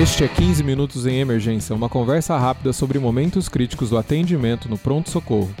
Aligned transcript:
Este 0.00 0.22
é 0.22 0.28
15 0.28 0.62
Minutos 0.62 1.06
em 1.06 1.18
Emergência, 1.18 1.74
uma 1.74 1.88
conversa 1.88 2.38
rápida 2.38 2.72
sobre 2.72 3.00
momentos 3.00 3.48
críticos 3.48 3.90
do 3.90 3.98
atendimento 3.98 4.68
no 4.68 4.78
pronto-socorro. 4.78 5.52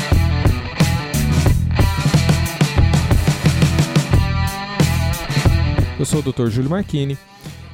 Eu 5.97 6.05
sou 6.05 6.19
o 6.19 6.21
Dr. 6.21 6.49
Júlio 6.49 6.69
Marchini 6.69 7.17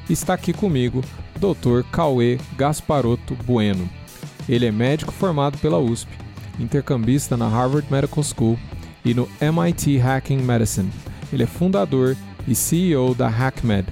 e 0.08 0.14
está 0.14 0.32
aqui 0.32 0.54
comigo 0.54 1.04
Dr. 1.40 1.82
Cauê 1.90 2.38
Gasparotto 2.56 3.34
Bueno. 3.46 3.88
Ele 4.48 4.66
é 4.66 4.70
médico 4.70 5.10
formado 5.10 5.56
pela 5.58 5.78
USP, 5.78 6.10
intercambista 6.58 7.36
na 7.36 7.48
Harvard 7.48 7.90
Medical 7.90 8.22
School 8.22 8.58
e 9.04 9.14
no 9.14 9.26
MIT 9.40 9.96
Hacking 9.98 10.42
Medicine. 10.42 10.90
Ele 11.32 11.44
é 11.44 11.46
fundador 11.46 12.16
e 12.46 12.54
CEO 12.54 13.14
da 13.14 13.28
HackMed 13.28 13.88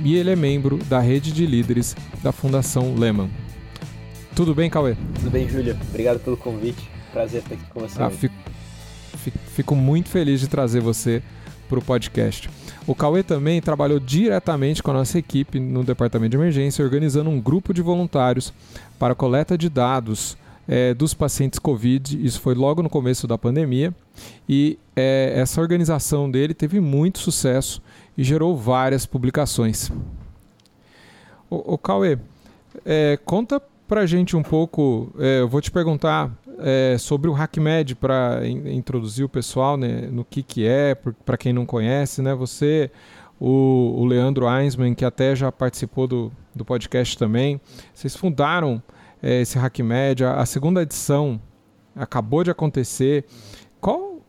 e 0.00 0.16
ele 0.16 0.30
é 0.30 0.36
membro 0.36 0.78
da 0.84 0.98
rede 0.98 1.32
de 1.32 1.46
líderes 1.46 1.94
da 2.22 2.32
Fundação 2.32 2.94
Lehman. 2.96 3.30
Tudo 4.34 4.54
bem, 4.54 4.68
Cauê? 4.68 4.96
Tudo 5.14 5.30
bem, 5.30 5.48
Júlio. 5.48 5.78
Obrigado 5.88 6.18
pelo 6.18 6.36
convite. 6.36 6.90
Prazer 7.12 7.42
estar 7.42 7.54
aqui 7.54 7.64
com 7.70 7.80
você. 7.80 8.02
Ah, 8.02 8.10
fico, 8.10 8.34
fico 9.54 9.76
muito 9.76 10.08
feliz 10.08 10.40
de 10.40 10.48
trazer 10.48 10.80
você 10.80 11.22
para 11.68 11.78
o 11.78 11.82
podcast. 11.82 12.48
O 12.86 12.94
Cauê 12.94 13.22
também 13.22 13.60
trabalhou 13.60 14.00
diretamente 14.00 14.82
com 14.82 14.90
a 14.90 14.94
nossa 14.94 15.18
equipe 15.18 15.60
no 15.60 15.84
departamento 15.84 16.30
de 16.30 16.36
emergência, 16.36 16.84
organizando 16.84 17.30
um 17.30 17.40
grupo 17.40 17.72
de 17.72 17.80
voluntários 17.80 18.52
para 18.98 19.14
coleta 19.14 19.56
de 19.56 19.68
dados 19.68 20.36
é, 20.66 20.92
dos 20.92 21.14
pacientes 21.14 21.58
Covid. 21.58 22.24
Isso 22.24 22.40
foi 22.40 22.54
logo 22.54 22.82
no 22.82 22.90
começo 22.90 23.26
da 23.26 23.38
pandemia. 23.38 23.94
E 24.48 24.78
é, 24.96 25.32
essa 25.36 25.60
organização 25.60 26.30
dele 26.30 26.54
teve 26.54 26.80
muito 26.80 27.20
sucesso 27.20 27.80
e 28.18 28.24
gerou 28.24 28.56
várias 28.56 29.06
publicações. 29.06 29.90
O, 31.48 31.74
o 31.74 31.78
Cauê, 31.78 32.18
é, 32.84 33.18
conta 33.24 33.62
pra 33.86 34.06
gente 34.06 34.36
um 34.36 34.42
pouco. 34.42 35.12
É, 35.18 35.40
eu 35.40 35.48
vou 35.48 35.60
te 35.60 35.70
perguntar 35.70 36.30
é, 36.58 36.96
sobre 36.98 37.28
o 37.30 37.34
HackMed 37.34 37.94
para 37.94 38.46
in, 38.46 38.76
introduzir 38.76 39.24
o 39.24 39.28
pessoal 39.28 39.76
né, 39.76 40.08
no 40.10 40.24
que, 40.24 40.42
que 40.42 40.66
é, 40.66 40.94
para 40.94 41.36
quem 41.36 41.52
não 41.52 41.66
conhece, 41.66 42.22
né? 42.22 42.34
Você, 42.34 42.90
o, 43.40 43.94
o 43.98 44.04
Leandro 44.04 44.46
Einsman, 44.48 44.94
que 44.94 45.04
até 45.04 45.34
já 45.34 45.50
participou 45.50 46.06
do, 46.06 46.32
do 46.54 46.64
podcast 46.64 47.16
também, 47.16 47.60
vocês 47.94 48.16
fundaram 48.16 48.82
é, 49.22 49.40
esse 49.40 49.58
HackMed, 49.58 50.24
a, 50.24 50.34
a 50.34 50.46
segunda 50.46 50.82
edição 50.82 51.40
acabou 51.94 52.42
de 52.42 52.50
acontecer. 52.50 53.24
Qual, 53.80 54.20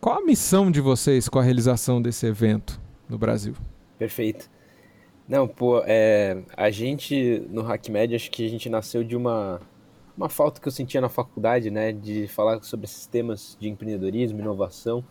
qual 0.00 0.18
a 0.18 0.24
missão 0.24 0.70
de 0.70 0.80
vocês 0.80 1.28
com 1.28 1.38
a 1.38 1.42
realização 1.42 2.00
desse 2.00 2.26
evento 2.26 2.80
no 3.08 3.18
Brasil? 3.18 3.54
Perfeito. 3.98 4.50
Não, 5.28 5.48
pô, 5.48 5.82
é, 5.84 6.38
a 6.56 6.70
gente 6.70 7.42
no 7.50 7.62
HackMed, 7.62 8.14
acho 8.14 8.30
que 8.30 8.46
a 8.46 8.48
gente 8.48 8.68
nasceu 8.68 9.02
de 9.02 9.16
uma 9.16 9.60
uma 10.16 10.28
falta 10.28 10.60
que 10.60 10.66
eu 10.66 10.72
sentia 10.72 11.00
na 11.00 11.08
faculdade, 11.08 11.70
né, 11.70 11.92
de 11.92 12.26
falar 12.28 12.62
sobre 12.62 12.86
esses 12.86 13.06
temas 13.06 13.56
de 13.60 13.68
empreendedorismo, 13.68 14.40
inovação. 14.40 15.04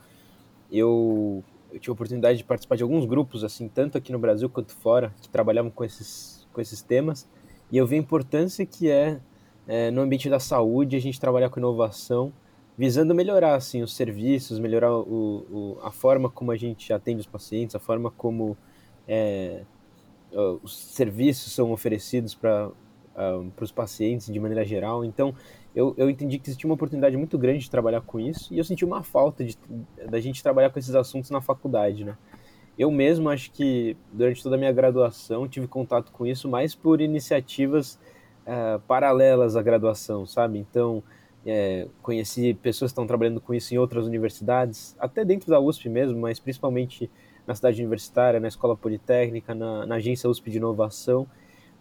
Eu, 0.71 1.43
eu 1.71 1.79
tive 1.79 1.91
a 1.91 1.93
oportunidade 1.93 2.39
de 2.39 2.43
participar 2.43 2.75
de 2.75 2.83
alguns 2.83 3.05
grupos, 3.05 3.43
assim, 3.43 3.67
tanto 3.67 3.97
aqui 3.97 4.11
no 4.11 4.17
Brasil 4.17 4.49
quanto 4.49 4.73
fora, 4.73 5.13
que 5.21 5.29
trabalhavam 5.29 5.69
com 5.69 5.83
esses, 5.83 6.47
com 6.51 6.59
esses 6.59 6.81
temas, 6.81 7.29
e 7.71 7.77
eu 7.77 7.85
vi 7.85 7.95
a 7.95 7.99
importância 7.99 8.65
que 8.65 8.89
é, 8.89 9.19
é 9.67 9.91
no 9.91 10.01
ambiente 10.01 10.29
da 10.29 10.39
saúde 10.39 10.95
a 10.95 10.99
gente 10.99 11.19
trabalhar 11.19 11.49
com 11.49 11.59
inovação, 11.59 12.33
visando 12.77 13.13
melhorar, 13.13 13.55
assim, 13.55 13.81
os 13.83 13.95
serviços, 13.95 14.59
melhorar 14.59 14.91
o, 14.91 15.45
o 15.49 15.79
a 15.81 15.91
forma 15.91 16.29
como 16.29 16.51
a 16.51 16.57
gente 16.57 16.91
atende 16.91 17.21
os 17.21 17.27
pacientes, 17.27 17.75
a 17.75 17.79
forma 17.79 18.11
como 18.11 18.57
é, 19.07 19.63
os 20.61 20.77
serviços 20.77 21.53
são 21.53 21.71
oferecidos 21.71 22.35
para 22.35 22.69
para 23.55 23.63
os 23.63 23.71
pacientes 23.71 24.31
de 24.31 24.39
maneira 24.39 24.65
geral. 24.65 25.05
Então, 25.05 25.33
eu, 25.75 25.93
eu 25.97 26.09
entendi 26.09 26.37
que 26.37 26.49
existia 26.49 26.67
uma 26.67 26.75
oportunidade 26.75 27.15
muito 27.17 27.37
grande 27.37 27.59
de 27.59 27.69
trabalhar 27.69 28.01
com 28.01 28.19
isso 28.19 28.53
e 28.53 28.57
eu 28.57 28.63
senti 28.63 28.83
uma 28.83 29.03
falta 29.03 29.43
de, 29.43 29.57
da 30.09 30.19
gente 30.19 30.43
trabalhar 30.43 30.69
com 30.69 30.79
esses 30.79 30.95
assuntos 30.95 31.29
na 31.29 31.41
faculdade, 31.41 32.03
né? 32.03 32.17
Eu 32.77 32.91
mesmo 32.91 33.29
acho 33.29 33.51
que 33.51 33.95
durante 34.11 34.43
toda 34.43 34.55
a 34.55 34.59
minha 34.59 34.71
graduação 34.71 35.47
tive 35.47 35.67
contato 35.67 36.11
com 36.11 36.25
isso 36.25 36.49
mais 36.49 36.75
por 36.75 36.99
iniciativas 36.99 37.97
uh, 38.45 38.79
paralelas 38.85 39.55
à 39.55 39.61
graduação, 39.61 40.25
sabe? 40.25 40.59
Então, 40.59 41.01
é, 41.45 41.87
conheci 42.01 42.53
pessoas 42.55 42.91
que 42.91 42.93
estão 42.93 43.05
trabalhando 43.05 43.39
com 43.39 43.53
isso 43.53 43.73
em 43.73 43.77
outras 43.77 44.05
universidades, 44.05 44.95
até 44.99 45.23
dentro 45.23 45.49
da 45.49 45.59
USP 45.59 45.87
mesmo, 45.87 46.19
mas 46.19 46.39
principalmente 46.39 47.09
na 47.45 47.53
cidade 47.53 47.79
universitária, 47.79 48.39
na 48.39 48.47
escola 48.47 48.75
politécnica, 48.75 49.53
na, 49.53 49.85
na 49.85 49.95
agência 49.95 50.29
USP 50.29 50.49
de 50.49 50.57
inovação. 50.57 51.27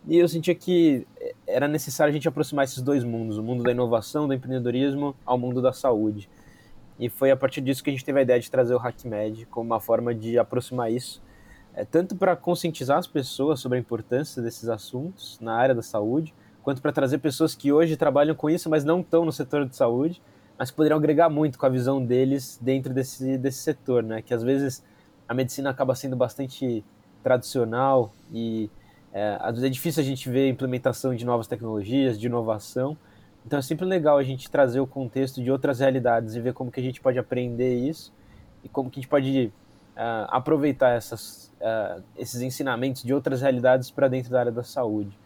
E 0.06 0.18
eu 0.18 0.28
sentia 0.28 0.54
que 0.54 1.06
era 1.54 1.68
necessário 1.68 2.10
a 2.10 2.12
gente 2.12 2.26
aproximar 2.26 2.64
esses 2.64 2.82
dois 2.82 3.04
mundos, 3.04 3.38
o 3.38 3.42
mundo 3.42 3.62
da 3.62 3.70
inovação, 3.70 4.26
do 4.26 4.34
empreendedorismo, 4.34 5.14
ao 5.24 5.38
mundo 5.38 5.62
da 5.62 5.72
saúde. 5.72 6.28
E 6.98 7.08
foi 7.08 7.30
a 7.30 7.36
partir 7.36 7.60
disso 7.60 7.82
que 7.82 7.90
a 7.90 7.92
gente 7.92 8.04
teve 8.04 8.18
a 8.18 8.22
ideia 8.22 8.40
de 8.40 8.50
trazer 8.50 8.74
o 8.74 8.78
HackMed 8.78 9.46
como 9.46 9.66
uma 9.66 9.80
forma 9.80 10.12
de 10.12 10.36
aproximar 10.36 10.90
isso, 10.90 11.22
é, 11.72 11.84
tanto 11.84 12.16
para 12.16 12.34
conscientizar 12.34 12.98
as 12.98 13.06
pessoas 13.06 13.60
sobre 13.60 13.78
a 13.78 13.80
importância 13.80 14.42
desses 14.42 14.68
assuntos 14.68 15.38
na 15.40 15.54
área 15.54 15.74
da 15.74 15.82
saúde, 15.82 16.34
quanto 16.62 16.82
para 16.82 16.90
trazer 16.90 17.18
pessoas 17.18 17.54
que 17.54 17.72
hoje 17.72 17.96
trabalham 17.96 18.34
com 18.34 18.50
isso, 18.50 18.68
mas 18.68 18.84
não 18.84 19.00
estão 19.00 19.24
no 19.24 19.32
setor 19.32 19.64
de 19.64 19.76
saúde, 19.76 20.20
mas 20.58 20.72
que 20.72 20.76
poderiam 20.76 20.98
agregar 20.98 21.28
muito 21.28 21.56
com 21.56 21.66
a 21.66 21.68
visão 21.68 22.04
deles 22.04 22.58
dentro 22.60 22.92
desse, 22.92 23.38
desse 23.38 23.58
setor, 23.58 24.02
né? 24.02 24.22
Que 24.22 24.34
às 24.34 24.42
vezes 24.42 24.84
a 25.28 25.34
medicina 25.34 25.70
acaba 25.70 25.94
sendo 25.94 26.16
bastante 26.16 26.84
tradicional 27.22 28.12
e 28.32 28.68
é, 29.14 29.38
às 29.40 29.52
vezes 29.52 29.64
é 29.64 29.70
difícil 29.70 30.02
a 30.02 30.04
gente 30.04 30.28
ver 30.28 30.46
a 30.46 30.48
implementação 30.48 31.14
de 31.14 31.24
novas 31.24 31.46
tecnologias, 31.46 32.18
de 32.18 32.26
inovação. 32.26 32.98
Então 33.46 33.60
é 33.60 33.62
sempre 33.62 33.84
legal 33.84 34.18
a 34.18 34.24
gente 34.24 34.50
trazer 34.50 34.80
o 34.80 34.86
contexto 34.88 35.40
de 35.40 35.52
outras 35.52 35.78
realidades 35.78 36.34
e 36.34 36.40
ver 36.40 36.52
como 36.52 36.68
que 36.68 36.80
a 36.80 36.82
gente 36.82 37.00
pode 37.00 37.16
aprender 37.16 37.76
isso 37.76 38.12
e 38.64 38.68
como 38.68 38.90
que 38.90 38.98
a 38.98 39.00
gente 39.02 39.08
pode 39.08 39.52
uh, 39.96 40.26
aproveitar 40.28 40.90
essas, 40.90 41.52
uh, 41.60 42.02
esses 42.18 42.42
ensinamentos 42.42 43.04
de 43.04 43.14
outras 43.14 43.40
realidades 43.40 43.88
para 43.88 44.08
dentro 44.08 44.32
da 44.32 44.40
área 44.40 44.52
da 44.52 44.64
saúde. 44.64 45.16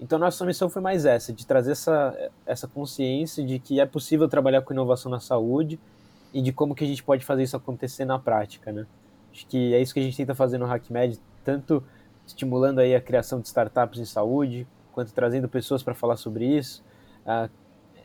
Então 0.00 0.18
nossa 0.18 0.46
missão 0.46 0.70
foi 0.70 0.80
mais 0.80 1.04
essa, 1.04 1.30
de 1.30 1.46
trazer 1.46 1.72
essa, 1.72 2.30
essa 2.46 2.66
consciência 2.66 3.44
de 3.44 3.58
que 3.58 3.80
é 3.80 3.84
possível 3.84 4.28
trabalhar 4.28 4.62
com 4.62 4.72
inovação 4.72 5.10
na 5.10 5.20
saúde 5.20 5.78
e 6.32 6.40
de 6.40 6.52
como 6.52 6.74
que 6.74 6.84
a 6.84 6.86
gente 6.86 7.02
pode 7.02 7.22
fazer 7.22 7.42
isso 7.42 7.56
acontecer 7.56 8.06
na 8.06 8.18
prática, 8.18 8.72
né? 8.72 8.86
Acho 9.30 9.46
que 9.46 9.74
é 9.74 9.80
isso 9.82 9.92
que 9.92 10.00
a 10.00 10.02
gente 10.02 10.16
tenta 10.16 10.34
fazer 10.34 10.56
no 10.56 10.64
HackMed, 10.64 11.20
tanto 11.44 11.82
estimulando 12.26 12.80
aí 12.80 12.94
a 12.94 13.00
criação 13.00 13.40
de 13.40 13.46
startups 13.46 14.00
em 14.00 14.04
saúde, 14.04 14.66
quanto 14.92 15.12
trazendo 15.12 15.48
pessoas 15.48 15.82
para 15.82 15.94
falar 15.94 16.16
sobre 16.16 16.44
isso, 16.44 16.82
uh, 17.24 17.50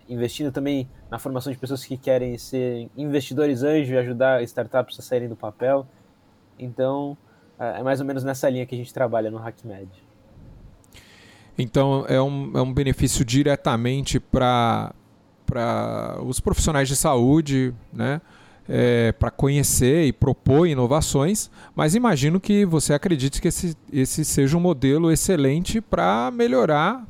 investindo 0.08 0.52
também 0.52 0.88
na 1.10 1.18
formação 1.18 1.52
de 1.52 1.58
pessoas 1.58 1.86
que 1.86 1.98
querem 1.98 2.38
ser 2.38 2.90
investidores 2.98 3.64
anjo 3.64 3.94
e 3.94 3.98
ajudar 3.98 4.44
startups 4.44 5.00
a 5.00 5.02
saírem 5.02 5.30
do 5.30 5.36
papel. 5.36 5.88
Então, 6.60 7.18
uh, 7.60 7.64
é 7.64 7.84
mais 7.84 8.00
ou 8.00 8.06
menos 8.06 8.24
nessa 8.24 8.50
linha 8.50 8.66
que 8.66 8.76
a 8.76 8.78
gente 8.78 8.94
trabalha 8.94 9.32
no 9.32 9.38
HackMed. 9.38 9.90
Então, 11.58 12.06
é 12.08 12.22
um, 12.22 12.58
é 12.58 12.62
um 12.62 12.74
benefício 12.74 13.24
diretamente 13.26 14.20
para 14.20 14.94
os 16.26 16.40
profissionais 16.40 16.88
de 16.88 16.96
saúde, 16.96 17.74
né? 17.92 18.22
É, 18.74 19.12
para 19.12 19.30
conhecer 19.30 20.06
e 20.06 20.14
propor 20.14 20.66
inovações, 20.66 21.52
mas 21.76 21.94
imagino 21.94 22.40
que 22.40 22.66
você 22.66 22.94
acredite 22.94 23.42
que 23.42 23.50
esse, 23.50 23.76
esse 23.92 24.24
seja 24.24 24.56
um 24.56 24.62
modelo 24.62 25.12
excelente 25.12 25.82
para 25.82 26.32
melhorar 26.32 27.06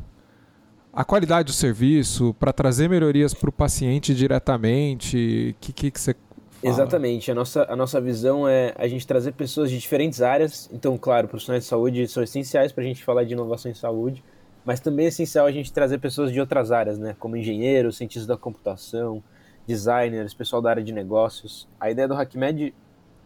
a 0.91 1.05
qualidade 1.05 1.45
do 1.45 1.53
serviço, 1.53 2.35
para 2.39 2.51
trazer 2.51 2.89
melhorias 2.89 3.31
para 3.31 3.47
o 3.47 3.53
paciente 3.53 4.15
diretamente. 4.15 5.55
O 5.55 5.61
que, 5.61 5.71
que, 5.71 5.91
que 5.91 6.01
você 6.01 6.15
Fala. 6.61 6.73
Exatamente. 6.73 7.31
A 7.31 7.35
nossa, 7.35 7.65
a 7.67 7.75
nossa 7.75 7.99
visão 7.99 8.47
é 8.47 8.73
a 8.77 8.87
gente 8.87 9.05
trazer 9.07 9.31
pessoas 9.33 9.71
de 9.71 9.79
diferentes 9.79 10.21
áreas. 10.21 10.69
Então, 10.71 10.95
claro, 10.95 11.27
profissionais 11.27 11.63
de 11.63 11.69
saúde 11.69 12.07
são 12.07 12.21
essenciais 12.21 12.71
para 12.71 12.83
a 12.83 12.87
gente 12.87 13.03
falar 13.03 13.23
de 13.23 13.33
inovação 13.33 13.71
em 13.71 13.73
saúde, 13.73 14.23
mas 14.63 14.79
também 14.79 15.05
é 15.05 15.09
essencial 15.09 15.47
a 15.47 15.51
gente 15.51 15.73
trazer 15.73 15.97
pessoas 15.97 16.31
de 16.31 16.39
outras 16.39 16.71
áreas, 16.71 16.99
né? 16.99 17.15
Como 17.19 17.35
engenheiros, 17.35 17.97
cientistas 17.97 18.27
da 18.27 18.37
computação, 18.37 19.23
designers, 19.71 20.33
pessoal 20.33 20.61
da 20.61 20.69
área 20.69 20.83
de 20.83 20.91
negócios. 20.91 21.67
A 21.79 21.89
ideia 21.89 22.07
do 22.07 22.13
HackMed 22.13 22.73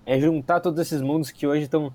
é 0.06 0.19
juntar 0.19 0.59
todos 0.59 0.80
esses 0.80 1.01
mundos 1.01 1.31
que 1.31 1.47
hoje 1.47 1.63
estão 1.63 1.92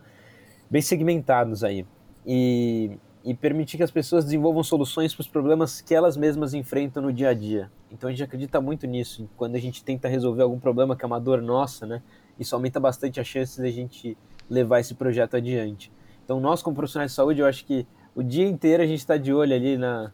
bem 0.68 0.82
segmentados 0.82 1.62
aí 1.62 1.86
e, 2.26 2.98
e 3.24 3.32
permitir 3.32 3.76
que 3.76 3.82
as 3.84 3.90
pessoas 3.90 4.24
desenvolvam 4.24 4.62
soluções 4.64 5.14
para 5.14 5.22
os 5.22 5.28
problemas 5.28 5.80
que 5.80 5.94
elas 5.94 6.16
mesmas 6.16 6.52
enfrentam 6.52 7.02
no 7.02 7.12
dia 7.12 7.28
a 7.28 7.34
dia. 7.34 7.70
Então 7.92 8.08
a 8.08 8.12
gente 8.12 8.24
acredita 8.24 8.60
muito 8.60 8.86
nisso. 8.86 9.28
Quando 9.36 9.54
a 9.54 9.60
gente 9.60 9.84
tenta 9.84 10.08
resolver 10.08 10.42
algum 10.42 10.58
problema 10.58 10.96
que 10.96 11.04
é 11.04 11.06
uma 11.06 11.20
dor 11.20 11.40
nossa, 11.40 11.86
né? 11.86 12.02
Isso 12.38 12.54
aumenta 12.54 12.80
bastante 12.80 13.20
a 13.20 13.24
chance 13.24 13.60
de 13.60 13.68
a 13.68 13.70
gente 13.70 14.18
levar 14.48 14.80
esse 14.80 14.94
projeto 14.94 15.36
adiante. 15.36 15.92
Então 16.24 16.40
nós 16.40 16.62
como 16.62 16.74
profissionais 16.74 17.12
de 17.12 17.14
saúde, 17.14 17.40
eu 17.40 17.46
acho 17.46 17.64
que 17.64 17.86
o 18.14 18.22
dia 18.22 18.46
inteiro 18.46 18.82
a 18.82 18.86
gente 18.86 18.98
está 18.98 19.16
de 19.16 19.32
olho 19.32 19.54
ali 19.54 19.76
na, 19.76 20.12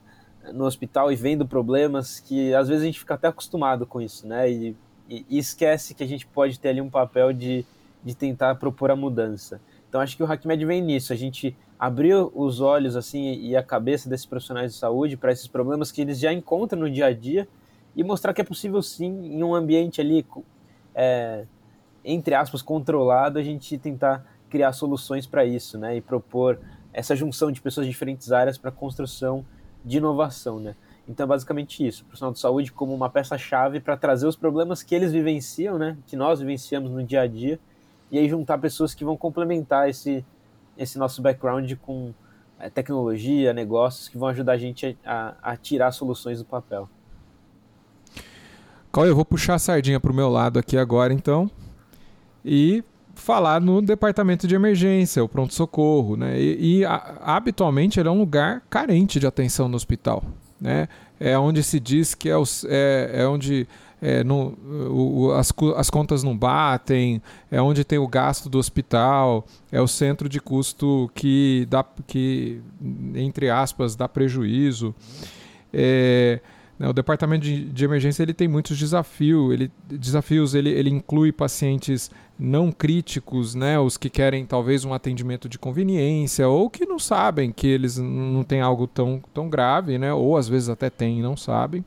no 0.53 0.65
hospital 0.65 1.11
e 1.11 1.17
vendo 1.17 1.47
problemas 1.47 2.21
que 2.21 2.55
às 2.55 2.69
vezes 2.69 2.83
a 2.83 2.87
gente 2.87 2.99
fica 2.99 3.15
até 3.15 3.29
acostumado 3.29 3.87
com 3.87 4.01
isso, 4.01 4.27
né? 4.27 4.51
E, 4.51 4.77
e, 5.09 5.27
e 5.29 5.39
esquece 5.39 5.95
que 5.95 6.03
a 6.03 6.07
gente 6.07 6.27
pode 6.27 6.59
ter 6.59 6.71
ali 6.71 6.81
um 6.81 6.91
papel 6.91 7.33
de, 7.33 7.65
de 8.05 8.15
tentar 8.15 8.55
propor 8.57 8.91
a 8.91 8.97
mudança. 8.97 9.61
Então 9.89 10.01
acho 10.01 10.17
que 10.17 10.23
o 10.23 10.27
HackMed 10.27 10.65
vem 10.65 10.83
nisso, 10.83 11.13
a 11.13 11.17
gente 11.17 11.57
abriu 11.79 12.33
os 12.35 12.61
olhos 12.61 12.97
assim 12.97 13.35
e 13.35 13.57
a 13.57 13.63
cabeça 13.63 14.09
desses 14.09 14.27
profissionais 14.27 14.73
de 14.73 14.79
saúde 14.79 15.17
para 15.17 15.33
esses 15.33 15.47
problemas 15.47 15.93
que 15.93 16.01
eles 16.01 16.19
já 16.19 16.33
encontram 16.33 16.81
no 16.81 16.91
dia 16.91 17.07
a 17.07 17.13
dia 17.13 17.47
e 17.95 18.05
mostrar 18.05 18.35
que 18.35 18.41
é 18.41 18.45
possível 18.45 18.83
sim, 18.83 19.07
em 19.07 19.43
um 19.43 19.55
ambiente 19.55 20.01
ali, 20.01 20.27
é, 20.95 21.45
entre 22.05 22.35
aspas, 22.35 22.61
controlado, 22.61 23.39
a 23.39 23.43
gente 23.43 23.79
tentar 23.79 24.25
criar 24.51 24.73
soluções 24.73 25.27
para 25.27 25.45
isso, 25.45 25.79
né? 25.79 25.97
E 25.97 26.01
propor 26.01 26.59
essa 26.93 27.17
junção 27.17 27.51
de 27.51 27.61
pessoas 27.61 27.87
de 27.87 27.93
diferentes 27.93 28.33
áreas 28.33 28.57
para 28.59 28.71
a 28.71 28.73
construção 28.73 29.45
de 29.87 29.99
inovação, 29.99 30.59
né? 30.59 30.75
Então 31.09 31.25
é 31.25 31.27
basicamente 31.29 31.87
isso, 31.87 32.03
o 32.03 32.07
profissional 32.07 32.33
de 32.33 32.41
saúde 32.41 32.73
como 32.73 32.93
uma 32.93 33.09
peça-chave 33.09 33.79
para 33.79 33.97
trazer 33.97 34.27
os 34.27 34.35
problemas 34.35 34.83
que 34.83 34.93
eles 34.93 35.13
vivenciam, 35.13 35.79
né? 35.79 35.97
Que 36.07 36.17
nós 36.17 36.41
vivenciamos 36.41 36.91
no 36.91 37.03
dia 37.05 37.21
a 37.21 37.27
dia, 37.29 37.61
e 38.11 38.19
aí 38.19 38.29
juntar 38.29 38.59
pessoas 38.59 38.93
que 38.93 39.05
vão 39.05 39.17
complementar 39.17 39.89
esse, 39.89 40.25
esse 40.77 40.99
nosso 40.99 41.23
background 41.23 41.73
com 41.81 42.13
é, 42.59 42.69
tecnologia, 42.69 43.53
negócios 43.53 44.09
que 44.09 44.19
vão 44.19 44.29
ajudar 44.29 44.53
a 44.55 44.59
gente 44.59 44.99
a, 45.07 45.35
a 45.41 45.57
tirar 45.57 45.93
soluções 45.93 46.41
do 46.41 46.45
papel. 46.45 46.89
Qual 48.91 49.07
eu 49.07 49.15
vou 49.15 49.25
puxar 49.25 49.55
a 49.55 49.59
sardinha 49.59 50.01
para 50.01 50.11
o 50.11 50.15
meu 50.15 50.29
lado 50.29 50.59
aqui 50.59 50.77
agora, 50.77 51.13
então, 51.13 51.49
e 52.45 52.83
falar 53.17 53.61
no 53.61 53.83
departamento 53.83 54.47
de 54.47 54.55
emergência, 54.55 55.23
o 55.25 55.29
pronto-socorro, 55.29 56.17
né? 56.17 56.41
E, 56.41 56.79
e 56.79 56.85
a, 56.85 57.19
habitualmente 57.23 57.99
ele 57.99 58.09
é 58.09 58.13
um 58.13 58.19
lugar 58.19 58.63
carente 58.71 59.19
de 59.19 59.27
atenção 59.27 59.69
no 59.69 59.77
hospital, 59.77 60.23
né? 60.61 60.89
É 61.19 61.37
onde 61.39 61.63
se 61.63 61.81
diz 61.81 62.15
que 62.15 62.29
é, 62.29 62.37
os, 62.37 62.65
é, 62.69 63.11
é 63.15 63.27
onde 63.27 63.67
é, 64.01 64.23
no, 64.23 64.57
o, 64.91 65.33
as, 65.33 65.53
as 65.77 65.89
contas 65.89 66.23
não 66.23 66.37
batem, 66.37 67.23
é 67.51 67.61
onde 67.61 67.85
tem 67.85 67.99
o 67.99 68.07
gasto 68.07 68.49
do 68.49 68.59
hospital, 68.59 69.47
é 69.73 69.81
o 69.81 69.89
centro 69.89 70.29
de 70.29 70.41
custo 70.41 71.11
que 71.15 71.67
dá, 71.71 71.85
que 72.07 72.61
entre 73.15 73.49
aspas, 73.49 73.97
dá 73.97 74.07
prejuízo. 74.07 74.95
É, 75.73 76.41
o 76.79 76.93
departamento 76.93 77.45
de, 77.45 77.65
de, 77.65 77.85
emergência 77.85 78.23
ele 78.23 78.35
tem 78.35 78.47
muitos 78.47 78.79
desafios. 78.79 79.53
Ele, 79.53 79.73
desafios 79.89 80.55
ele, 80.55 80.69
ele 80.69 80.91
inclui 80.91 81.33
pacientes 81.33 82.11
não 82.39 82.71
críticos, 82.71 83.55
né, 83.55 83.79
os 83.79 83.97
que 83.97 84.11
querem 84.11 84.45
talvez 84.45 84.85
um 84.85 84.93
atendimento 84.93 85.49
de 85.49 85.59
conveniência 85.59 86.47
ou 86.47 86.69
que 86.69 86.85
não 86.85 86.99
sabem 86.99 87.51
que 87.51 87.67
eles 87.67 87.97
não 87.97 88.45
têm 88.45 88.61
algo 88.61 88.87
tão, 88.87 89.23
tão 89.33 89.49
grave, 89.49 89.97
né, 89.97 90.13
ou 90.13 90.37
às 90.37 90.47
vezes 90.47 90.69
até 90.69 90.91
têm 90.91 91.21
e 91.21 91.23
não 91.23 91.35
sabem, 91.35 91.83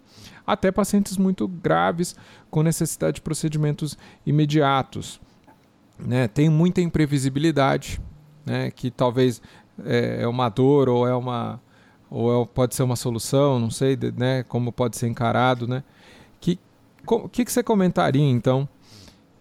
até 0.48 0.72
pacientes 0.72 1.18
muito 1.18 1.48
graves 1.48 2.16
com 2.50 2.64
necessidade 2.64 3.16
de 3.16 3.22
procedimentos 3.22 3.96
imediatos. 4.26 5.22
Né, 6.00 6.28
tem 6.28 6.50
muita 6.50 6.82
imprevisibilidade, 6.82 8.02
né, 8.44 8.72
que 8.72 8.90
talvez 8.90 9.40
é, 9.86 10.24
é 10.24 10.28
uma 10.28 10.50
dor 10.50 10.90
ou 10.90 11.08
é 11.08 11.14
uma 11.14 11.62
ou 12.10 12.44
é, 12.44 12.46
pode 12.46 12.76
ser 12.76 12.84
uma 12.84 12.96
solução, 12.96 13.60
não 13.60 13.70
sei, 13.70 13.98
né, 14.18 14.44
como 14.44 14.72
pode 14.72 14.98
ser 14.98 15.08
encarado, 15.08 15.68
né? 15.68 15.84
Que 16.40 16.60
que, 17.32 17.46
que 17.46 17.52
você 17.52 17.64
comentaria 17.64 18.22
então? 18.22 18.68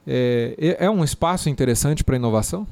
É, 0.07 0.77
é 0.81 0.91
um 0.91 1.05
espaço 1.05 1.51
interessante 1.51 2.03
para 2.03 2.17
inovação? 2.17 2.67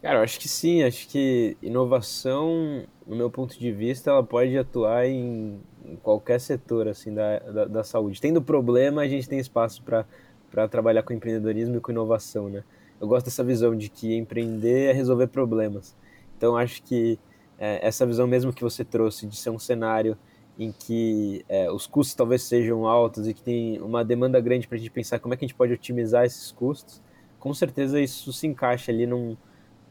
Cara, 0.00 0.18
eu 0.18 0.22
acho 0.22 0.40
que 0.40 0.48
sim. 0.48 0.82
Acho 0.82 1.06
que 1.08 1.56
inovação, 1.62 2.82
no 3.06 3.14
meu 3.14 3.30
ponto 3.30 3.58
de 3.58 3.70
vista, 3.70 4.10
ela 4.10 4.22
pode 4.22 4.56
atuar 4.56 5.06
em, 5.06 5.60
em 5.84 5.96
qualquer 5.96 6.40
setor 6.40 6.88
assim 6.88 7.12
da, 7.12 7.38
da, 7.38 7.64
da, 7.66 7.84
saúde. 7.84 8.20
Tendo 8.20 8.40
problema, 8.40 9.02
a 9.02 9.08
gente 9.08 9.28
tem 9.28 9.38
espaço 9.38 9.82
para 9.82 10.68
trabalhar 10.68 11.02
com 11.02 11.12
empreendedorismo 11.12 11.76
e 11.76 11.80
com 11.80 11.92
inovação, 11.92 12.48
né? 12.48 12.64
Eu 13.00 13.06
gosto 13.06 13.26
dessa 13.26 13.44
visão 13.44 13.76
de 13.76 13.88
que 13.88 14.16
empreender 14.16 14.90
é 14.90 14.92
resolver 14.92 15.26
problemas. 15.26 15.94
Então, 16.36 16.56
acho 16.56 16.82
que 16.82 17.18
é, 17.58 17.86
essa 17.86 18.06
visão 18.06 18.26
mesmo 18.26 18.52
que 18.52 18.62
você 18.62 18.84
trouxe 18.84 19.26
de 19.26 19.36
ser 19.36 19.50
um 19.50 19.58
cenário 19.58 20.16
em 20.58 20.72
que 20.72 21.44
é, 21.48 21.70
os 21.70 21.86
custos 21.86 22.14
talvez 22.14 22.42
sejam 22.42 22.86
altos 22.86 23.26
e 23.26 23.34
que 23.34 23.42
tem 23.42 23.80
uma 23.80 24.04
demanda 24.04 24.40
grande 24.40 24.68
para 24.68 24.76
a 24.76 24.78
gente 24.78 24.90
pensar 24.90 25.18
como 25.18 25.32
é 25.32 25.36
que 25.36 25.44
a 25.44 25.48
gente 25.48 25.56
pode 25.56 25.72
otimizar 25.72 26.24
esses 26.24 26.52
custos, 26.52 27.02
com 27.38 27.52
certeza 27.54 28.00
isso 28.00 28.32
se 28.32 28.46
encaixa 28.46 28.92
ali 28.92 29.06
num, 29.06 29.36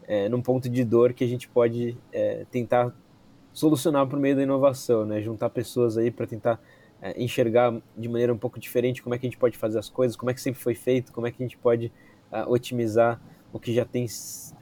é, 0.07 0.29
num 0.29 0.41
ponto 0.41 0.69
de 0.69 0.83
dor 0.83 1.13
que 1.13 1.23
a 1.23 1.27
gente 1.27 1.47
pode 1.49 1.97
é, 2.11 2.45
tentar 2.51 2.93
solucionar 3.51 4.07
por 4.07 4.19
meio 4.19 4.35
da 4.35 4.43
inovação, 4.43 5.05
né? 5.05 5.21
juntar 5.21 5.49
pessoas 5.49 5.97
aí 5.97 6.11
para 6.11 6.25
tentar 6.27 6.59
é, 7.01 7.21
enxergar 7.21 7.73
de 7.97 8.07
maneira 8.07 8.33
um 8.33 8.37
pouco 8.37 8.59
diferente 8.59 9.01
como 9.01 9.15
é 9.15 9.17
que 9.17 9.25
a 9.25 9.29
gente 9.29 9.39
pode 9.39 9.57
fazer 9.57 9.79
as 9.79 9.89
coisas, 9.89 10.15
como 10.15 10.29
é 10.29 10.33
que 10.33 10.41
sempre 10.41 10.61
foi 10.61 10.75
feito, 10.75 11.11
como 11.11 11.27
é 11.27 11.31
que 11.31 11.41
a 11.41 11.45
gente 11.45 11.57
pode 11.57 11.91
uh, 12.31 12.49
otimizar 12.49 13.19
o 13.53 13.59
que 13.59 13.73
já 13.73 13.85
tem, 13.85 14.05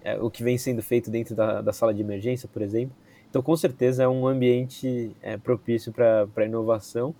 é, 0.03 0.17
o 0.19 0.29
que 0.29 0.43
vem 0.43 0.57
sendo 0.57 0.81
feito 0.81 1.09
dentro 1.09 1.35
da, 1.35 1.61
da 1.61 1.73
sala 1.73 1.93
de 1.93 2.01
emergência, 2.01 2.49
por 2.51 2.61
exemplo. 2.61 2.95
Então, 3.29 3.41
com 3.41 3.55
certeza, 3.55 4.03
é 4.03 4.07
um 4.07 4.27
ambiente 4.27 5.15
é, 5.21 5.37
propício 5.37 5.93
para 5.93 6.45
inovação 6.45 7.13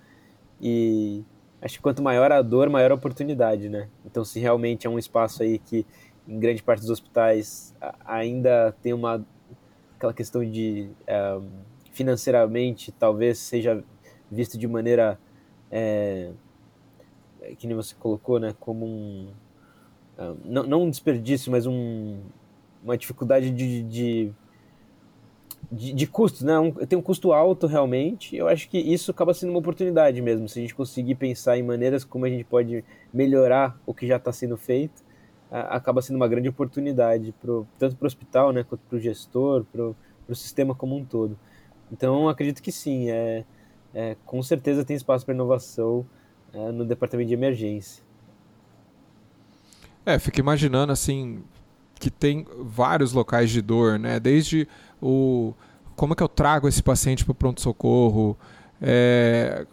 e 0.60 1.24
acho 1.62 1.76
que 1.76 1.82
quanto 1.82 2.02
maior 2.02 2.32
a 2.32 2.42
dor, 2.42 2.70
maior 2.70 2.92
a 2.92 2.96
oportunidade, 2.96 3.70
né? 3.70 3.88
Então, 4.06 4.26
se 4.26 4.40
realmente 4.40 4.88
é 4.88 4.90
um 4.90 4.98
espaço 4.98 5.44
aí 5.44 5.60
que, 5.60 5.86
em 6.28 6.40
grande 6.40 6.64
parte 6.64 6.82
dos 6.82 6.90
hospitais, 6.90 7.76
ainda 8.06 8.76
tem 8.82 8.94
uma 8.94 9.26
aquela 9.96 10.14
questão 10.14 10.50
de 10.50 10.90
é, 11.06 11.40
financeiramente 11.92 12.90
talvez 12.94 13.38
seja 13.38 13.84
visto 14.32 14.58
de 14.58 14.66
maneira 14.66 15.20
é, 15.70 16.32
que 17.58 17.68
nem 17.68 17.76
você 17.76 17.94
colocou, 17.96 18.40
né, 18.40 18.56
como 18.60 18.86
um 18.86 19.28
não, 20.44 20.64
não 20.64 20.84
um 20.84 20.90
desperdício, 20.90 21.52
mas 21.52 21.66
um, 21.66 22.20
uma 22.84 22.98
dificuldade 22.98 23.52
de, 23.52 23.84
de, 23.84 24.32
de, 25.72 25.94
de 25.94 26.08
custos, 26.08 26.42
né? 26.42 26.60
Um, 26.60 26.72
tem 26.72 26.98
um 26.98 27.02
custo 27.02 27.32
alto 27.32 27.68
realmente. 27.68 28.36
Eu 28.36 28.48
acho 28.48 28.70
que 28.70 28.78
isso 28.78 29.12
acaba 29.12 29.34
sendo 29.34 29.52
uma 29.52 29.60
oportunidade 29.60 30.22
mesmo, 30.22 30.48
se 30.50 30.60
a 30.60 30.62
gente 30.62 30.76
conseguir 30.76 31.16
pensar 31.16 31.58
em 31.58 31.64
maneiras 31.64 32.04
como 32.04 32.26
a 32.26 32.30
gente 32.30 32.44
pode 32.44 32.84
melhorar 33.14 33.80
o 33.86 33.94
que 33.94 34.06
já 34.06 34.18
está 34.18 34.32
sendo 34.34 34.58
feito, 34.58 35.04
acaba 35.52 36.02
sendo 36.02 36.18
uma 36.18 36.28
grande 36.28 36.50
oportunidade 36.50 37.34
pro, 37.42 37.66
tanto 37.78 37.96
para 37.96 38.06
o 38.06 38.08
hospital, 38.08 38.52
né, 38.52 38.64
quanto 38.64 38.82
para 38.82 38.98
o 38.98 39.00
gestor, 39.00 39.66
para 39.66 39.84
o 40.28 40.36
sistema 40.36 40.76
como 40.76 40.96
um 40.96 41.04
todo. 41.04 41.38
Então, 41.92 42.30
acredito 42.30 42.62
que 42.62 42.72
sim, 42.72 43.10
é, 43.10 43.44
é 43.94 44.16
com 44.26 44.44
certeza 44.44 44.86
tem 44.86 44.96
espaço 44.96 45.26
para 45.26 45.34
inovação 45.34 46.06
é, 46.54 46.72
no 46.72 46.86
departamento 46.86 47.30
de 47.30 47.34
emergência. 47.34 48.04
É, 50.06 50.18
fico 50.18 50.40
imaginando 50.40 50.92
assim 50.92 51.44
que 52.00 52.10
tem 52.10 52.46
vários 52.62 53.12
locais 53.12 53.50
de 53.50 53.62
dor, 53.62 54.00
né? 54.00 54.20
Desde 54.20 54.68
o 55.02 55.54
como 55.96 56.14
é 56.14 56.16
que 56.16 56.24
eu 56.24 56.30
trago 56.30 56.68
esse 56.68 56.82
paciente 56.82 57.26
para 57.26 57.34
o 57.34 57.36
pronto-socorro? 57.36 58.38
É, 58.82 59.66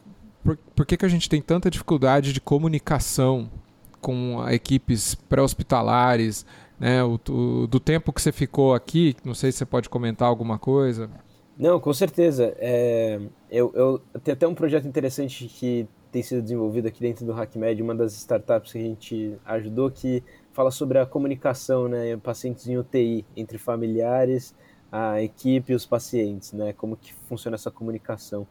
por, 0.42 0.56
por 0.74 0.84
que, 0.84 0.96
que 0.96 1.06
a 1.06 1.08
gente 1.08 1.28
tem 1.28 1.40
tanta 1.40 1.70
dificuldade 1.70 2.32
de 2.32 2.40
comunicação 2.40 3.48
com 4.00 4.44
equipes 4.48 5.14
pré-hospitalares? 5.14 6.44
Né? 6.80 7.02
O, 7.04 7.20
o, 7.28 7.66
do 7.68 7.78
tempo 7.78 8.12
que 8.12 8.20
você 8.20 8.32
ficou 8.32 8.74
aqui, 8.74 9.14
não 9.24 9.34
sei 9.34 9.52
se 9.52 9.58
você 9.58 9.64
pode 9.64 9.88
comentar 9.88 10.26
alguma 10.26 10.58
coisa. 10.58 11.08
Não, 11.56 11.78
com 11.78 11.92
certeza. 11.92 12.54
É, 12.58 13.20
eu, 13.48 13.72
eu 13.74 14.02
tem 14.20 14.32
até 14.32 14.48
um 14.48 14.54
projeto 14.54 14.86
interessante 14.86 15.46
que 15.46 15.86
tem 16.16 16.22
sido 16.22 16.40
desenvolvido 16.40 16.88
aqui 16.88 16.98
dentro 17.00 17.26
do 17.26 17.32
HackMed, 17.32 17.82
uma 17.82 17.94
das 17.94 18.14
startups 18.14 18.72
que 18.72 18.78
a 18.78 18.80
gente 18.80 19.36
ajudou, 19.44 19.90
que 19.90 20.24
fala 20.50 20.70
sobre 20.70 20.98
a 20.98 21.04
comunicação, 21.04 21.88
né, 21.88 22.16
pacientes 22.16 22.66
em 22.66 22.78
UTI, 22.78 23.22
entre 23.36 23.58
familiares, 23.58 24.54
a 24.90 25.20
equipe 25.20 25.74
e 25.74 25.76
os 25.76 25.84
pacientes, 25.84 26.54
né, 26.54 26.72
como 26.72 26.96
que 26.96 27.12
funciona 27.28 27.54
essa 27.54 27.70
comunicação. 27.70 28.46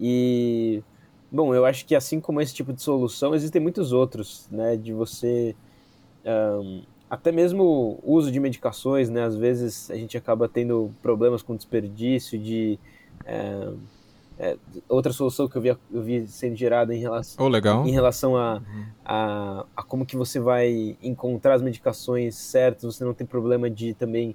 E, 0.00 0.82
bom, 1.30 1.54
eu 1.54 1.66
acho 1.66 1.84
que 1.84 1.94
assim 1.94 2.22
como 2.22 2.40
esse 2.40 2.54
tipo 2.54 2.72
de 2.72 2.80
solução, 2.80 3.34
existem 3.34 3.60
muitos 3.60 3.92
outros, 3.92 4.48
né, 4.50 4.74
de 4.74 4.94
você, 4.94 5.54
um, 6.24 6.84
até 7.10 7.30
mesmo 7.30 8.00
o 8.02 8.14
uso 8.14 8.32
de 8.32 8.40
medicações, 8.40 9.10
né, 9.10 9.24
às 9.24 9.36
vezes 9.36 9.90
a 9.90 9.94
gente 9.94 10.16
acaba 10.16 10.48
tendo 10.48 10.90
problemas 11.02 11.42
com 11.42 11.54
desperdício 11.54 12.38
de... 12.38 12.78
Um, 13.28 14.03
é, 14.38 14.56
outra 14.88 15.12
solução 15.12 15.48
que 15.48 15.56
eu 15.56 15.62
vi, 15.62 15.68
eu 15.68 16.02
vi 16.02 16.26
sendo 16.26 16.56
gerada 16.56 16.94
em 16.94 16.98
relação, 16.98 17.44
oh, 17.44 17.48
legal. 17.48 17.86
Em 17.86 17.92
relação 17.92 18.36
a, 18.36 18.54
uhum. 18.54 18.84
a, 19.04 19.66
a, 19.76 19.82
como 19.82 20.04
que 20.04 20.16
você 20.16 20.40
vai 20.40 20.96
encontrar 21.02 21.54
as 21.54 21.62
medicações 21.62 22.34
certas, 22.34 22.96
você 22.96 23.04
não 23.04 23.14
tem 23.14 23.26
problema 23.26 23.70
de 23.70 23.94
também 23.94 24.34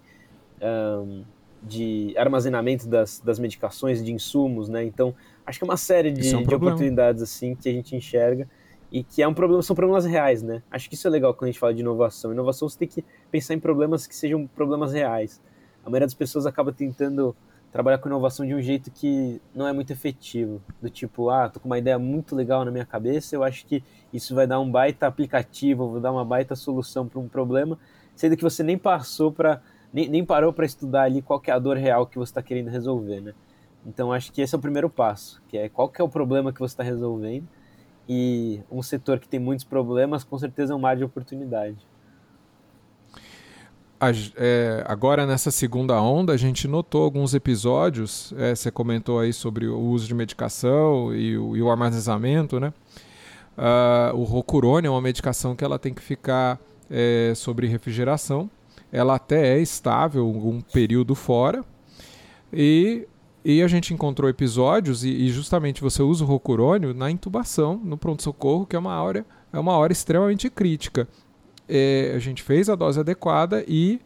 um, 0.62 1.24
de 1.62 2.14
armazenamento 2.18 2.88
das, 2.88 3.20
das 3.20 3.40
medicações, 3.40 4.04
de 4.04 4.14
insumos, 4.14 4.70
né? 4.70 4.86
Então, 4.86 5.14
acho 5.46 5.60
que 5.60 5.66
é 5.66 5.68
uma 5.68 5.78
série 5.78 6.12
de, 6.12 6.34
é 6.34 6.38
um 6.38 6.44
de 6.44 6.56
oportunidades 6.56 7.22
assim 7.22 7.54
que 7.54 7.68
a 7.68 7.72
gente 7.72 7.94
enxerga 7.94 8.48
e 8.90 9.04
que 9.04 9.22
é 9.22 9.28
um 9.28 9.34
problema, 9.34 9.62
são 9.62 9.76
problemas 9.76 10.06
reais, 10.06 10.42
né? 10.42 10.64
Acho 10.72 10.88
que 10.88 10.96
isso 10.96 11.08
é 11.08 11.12
legal 11.12 11.34
quando 11.34 11.50
a 11.50 11.52
gente 11.52 11.60
fala 11.60 11.74
de 11.74 11.82
inovação. 11.82 12.32
Inovação 12.32 12.70
você 12.70 12.80
tem 12.80 12.88
que 12.88 13.04
pensar 13.30 13.54
em 13.54 13.60
problemas 13.60 14.08
que 14.08 14.16
sejam 14.16 14.48
problemas 14.48 14.94
reais. 14.94 15.42
A 15.86 15.90
maioria 15.90 16.08
das 16.08 16.14
pessoas 16.14 16.46
acaba 16.46 16.72
tentando 16.72 17.36
trabalhar 17.72 18.00
com 18.00 18.10
inovação 18.10 18.46
de 18.46 18.54
um 18.54 18.62
jeito 18.62 18.90
que 18.92 19.42
não 19.54 19.68
é 19.68 19.74
muito 19.74 19.92
efetivo. 19.92 20.62
Do 20.82 20.90
tipo, 20.90 21.30
ah, 21.30 21.50
tô 21.50 21.60
com 21.60 21.68
uma 21.68 21.78
ideia 21.78 22.00
muito 22.00 22.36
legal 22.36 22.66
na 22.66 22.72
minha 22.72 22.86
cabeça, 22.86 23.36
eu 23.36 23.44
acho 23.44 23.66
que 23.66 23.84
isso 24.12 24.34
vai 24.34 24.48
dar 24.48 24.60
um 24.60 24.70
baita 24.70 25.08
aplicativo, 25.08 25.90
vou 25.90 26.00
dar 26.00 26.12
uma 26.12 26.26
baita 26.26 26.56
solução 26.56 27.08
para 27.08 27.20
um 27.20 27.28
problema, 27.28 27.78
sendo 28.16 28.36
que 28.36 28.44
você 28.44 28.64
nem 28.64 28.78
passou 28.78 29.32
para 29.32 29.62
nem, 29.92 30.08
nem 30.08 30.24
parou 30.24 30.54
para 30.54 30.66
estudar 30.66 31.04
ali 31.04 31.22
qual 31.22 31.42
é 31.48 31.52
a 31.52 31.58
dor 31.58 31.78
real 31.78 32.06
que 32.06 32.18
você 32.18 32.30
está 32.30 32.44
querendo 32.44 32.70
resolver, 32.70 33.22
né? 33.22 33.34
Então 33.86 34.12
acho 34.12 34.32
que 34.32 34.42
esse 34.42 34.54
é 34.54 34.58
o 34.58 34.62
primeiro 34.62 34.90
passo, 34.90 35.42
que 35.48 35.58
é 35.58 35.70
qual 35.70 35.90
que 35.90 36.02
é 36.02 36.04
o 36.04 36.10
problema 36.10 36.54
que 36.54 36.60
você 36.60 36.74
está 36.74 36.84
resolvendo 36.84 37.48
e 38.08 38.62
um 38.72 38.82
setor 38.84 39.20
que 39.20 39.28
tem 39.28 39.40
muitos 39.40 39.66
problemas 39.66 40.24
com 40.24 40.38
certeza 40.38 40.74
é 40.74 40.76
um 40.76 40.80
mar 40.80 40.98
de 40.98 41.04
oportunidade 41.04 41.78
a, 44.00 44.12
é, 44.38 44.84
agora 44.88 45.26
nessa 45.26 45.52
segunda 45.52 46.02
onda 46.02 46.32
a 46.32 46.38
gente 46.38 46.68
notou 46.68 47.04
alguns 47.04 47.34
episódios. 47.34 48.34
É, 48.38 48.56
você 48.56 48.72
comentou 48.72 49.20
aí 49.20 49.34
sobre 49.34 49.68
o 49.68 49.78
uso 49.78 50.08
de 50.08 50.14
medicação 50.14 51.14
e 51.14 51.38
o, 51.38 51.58
e 51.58 51.62
o 51.62 51.70
armazenamento, 51.70 52.60
né? 52.60 52.74
Uh, 53.58 54.16
o 54.16 54.24
Rocurone 54.24 54.88
é 54.88 54.90
uma 54.90 55.02
medicação 55.02 55.54
que 55.54 55.66
ela 55.66 55.78
tem 55.78 55.94
que 55.94 56.02
ficar 56.02 56.58
é, 56.90 57.34
sobre 57.36 57.68
refrigeração. 57.68 58.50
Ela 58.90 59.16
até 59.16 59.58
é 59.58 59.62
estável 59.62 60.26
um 60.28 60.62
período 60.62 61.14
fora. 61.14 61.64
E, 62.54 63.06
e 63.44 63.62
a 63.62 63.68
gente 63.68 63.94
encontrou 63.94 64.30
episódios, 64.30 65.04
e, 65.04 65.10
e 65.10 65.30
justamente 65.30 65.82
você 65.82 66.02
usa 66.02 66.24
o 66.24 66.28
Rocurônio 66.28 66.94
na 66.94 67.12
intubação, 67.12 67.76
no 67.84 67.98
pronto-socorro, 67.98 68.66
que 68.66 68.78
é 68.78 68.80
uma 68.80 69.00
hora, 69.04 69.26
é 69.52 69.60
uma 69.60 69.74
hora 69.74 69.92
extremamente 69.92 70.50
crítica 70.50 71.06
é, 71.70 72.14
a 72.16 72.20
gente 72.20 72.42
fez 72.42 72.70
a 72.70 72.76
dose 72.76 73.00
adequada 73.00 73.64
e 73.68 74.02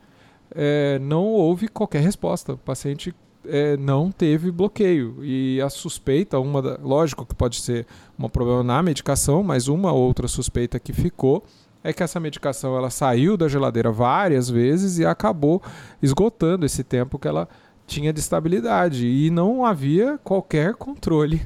é, 0.54 1.00
não 1.00 1.26
houve 1.26 1.68
qualquer 1.68 2.02
resposta. 2.02 2.54
O 2.54 2.58
paciente 2.58 3.16
é, 3.46 3.78
não 3.78 4.12
teve 4.12 4.52
bloqueio. 4.52 5.24
E 5.24 5.62
a 5.62 5.70
suspeita, 5.70 6.40
uma 6.40 6.62
da, 6.62 6.78
lógico 6.82 7.26
que 7.26 7.34
pode 7.34 7.62
ser 7.62 7.88
um 8.20 8.30
problema 8.30 8.64
na 8.64 8.84
medicação, 8.84 9.42
mas 9.44 9.68
uma 9.68 9.92
outra 9.92 10.28
suspeita 10.28 10.80
que 10.80 10.94
ficou 10.94 11.44
é 11.84 11.92
que 11.92 12.04
essa 12.04 12.20
medicação 12.20 12.78
ela 12.78 12.90
saiu 12.90 13.36
da 13.36 13.48
geladeira 13.48 13.92
várias 13.92 14.50
vezes 14.50 15.00
e 15.00 15.06
acabou 15.06 15.62
esgotando 16.02 16.66
esse 16.66 16.84
tempo 16.84 17.20
que 17.20 17.28
ela 17.28 17.48
tinha 17.86 18.14
de 18.14 18.20
estabilidade 18.20 19.06
e 19.06 19.30
não 19.30 19.66
havia 19.66 20.18
qualquer 20.24 20.76
controle. 20.76 21.42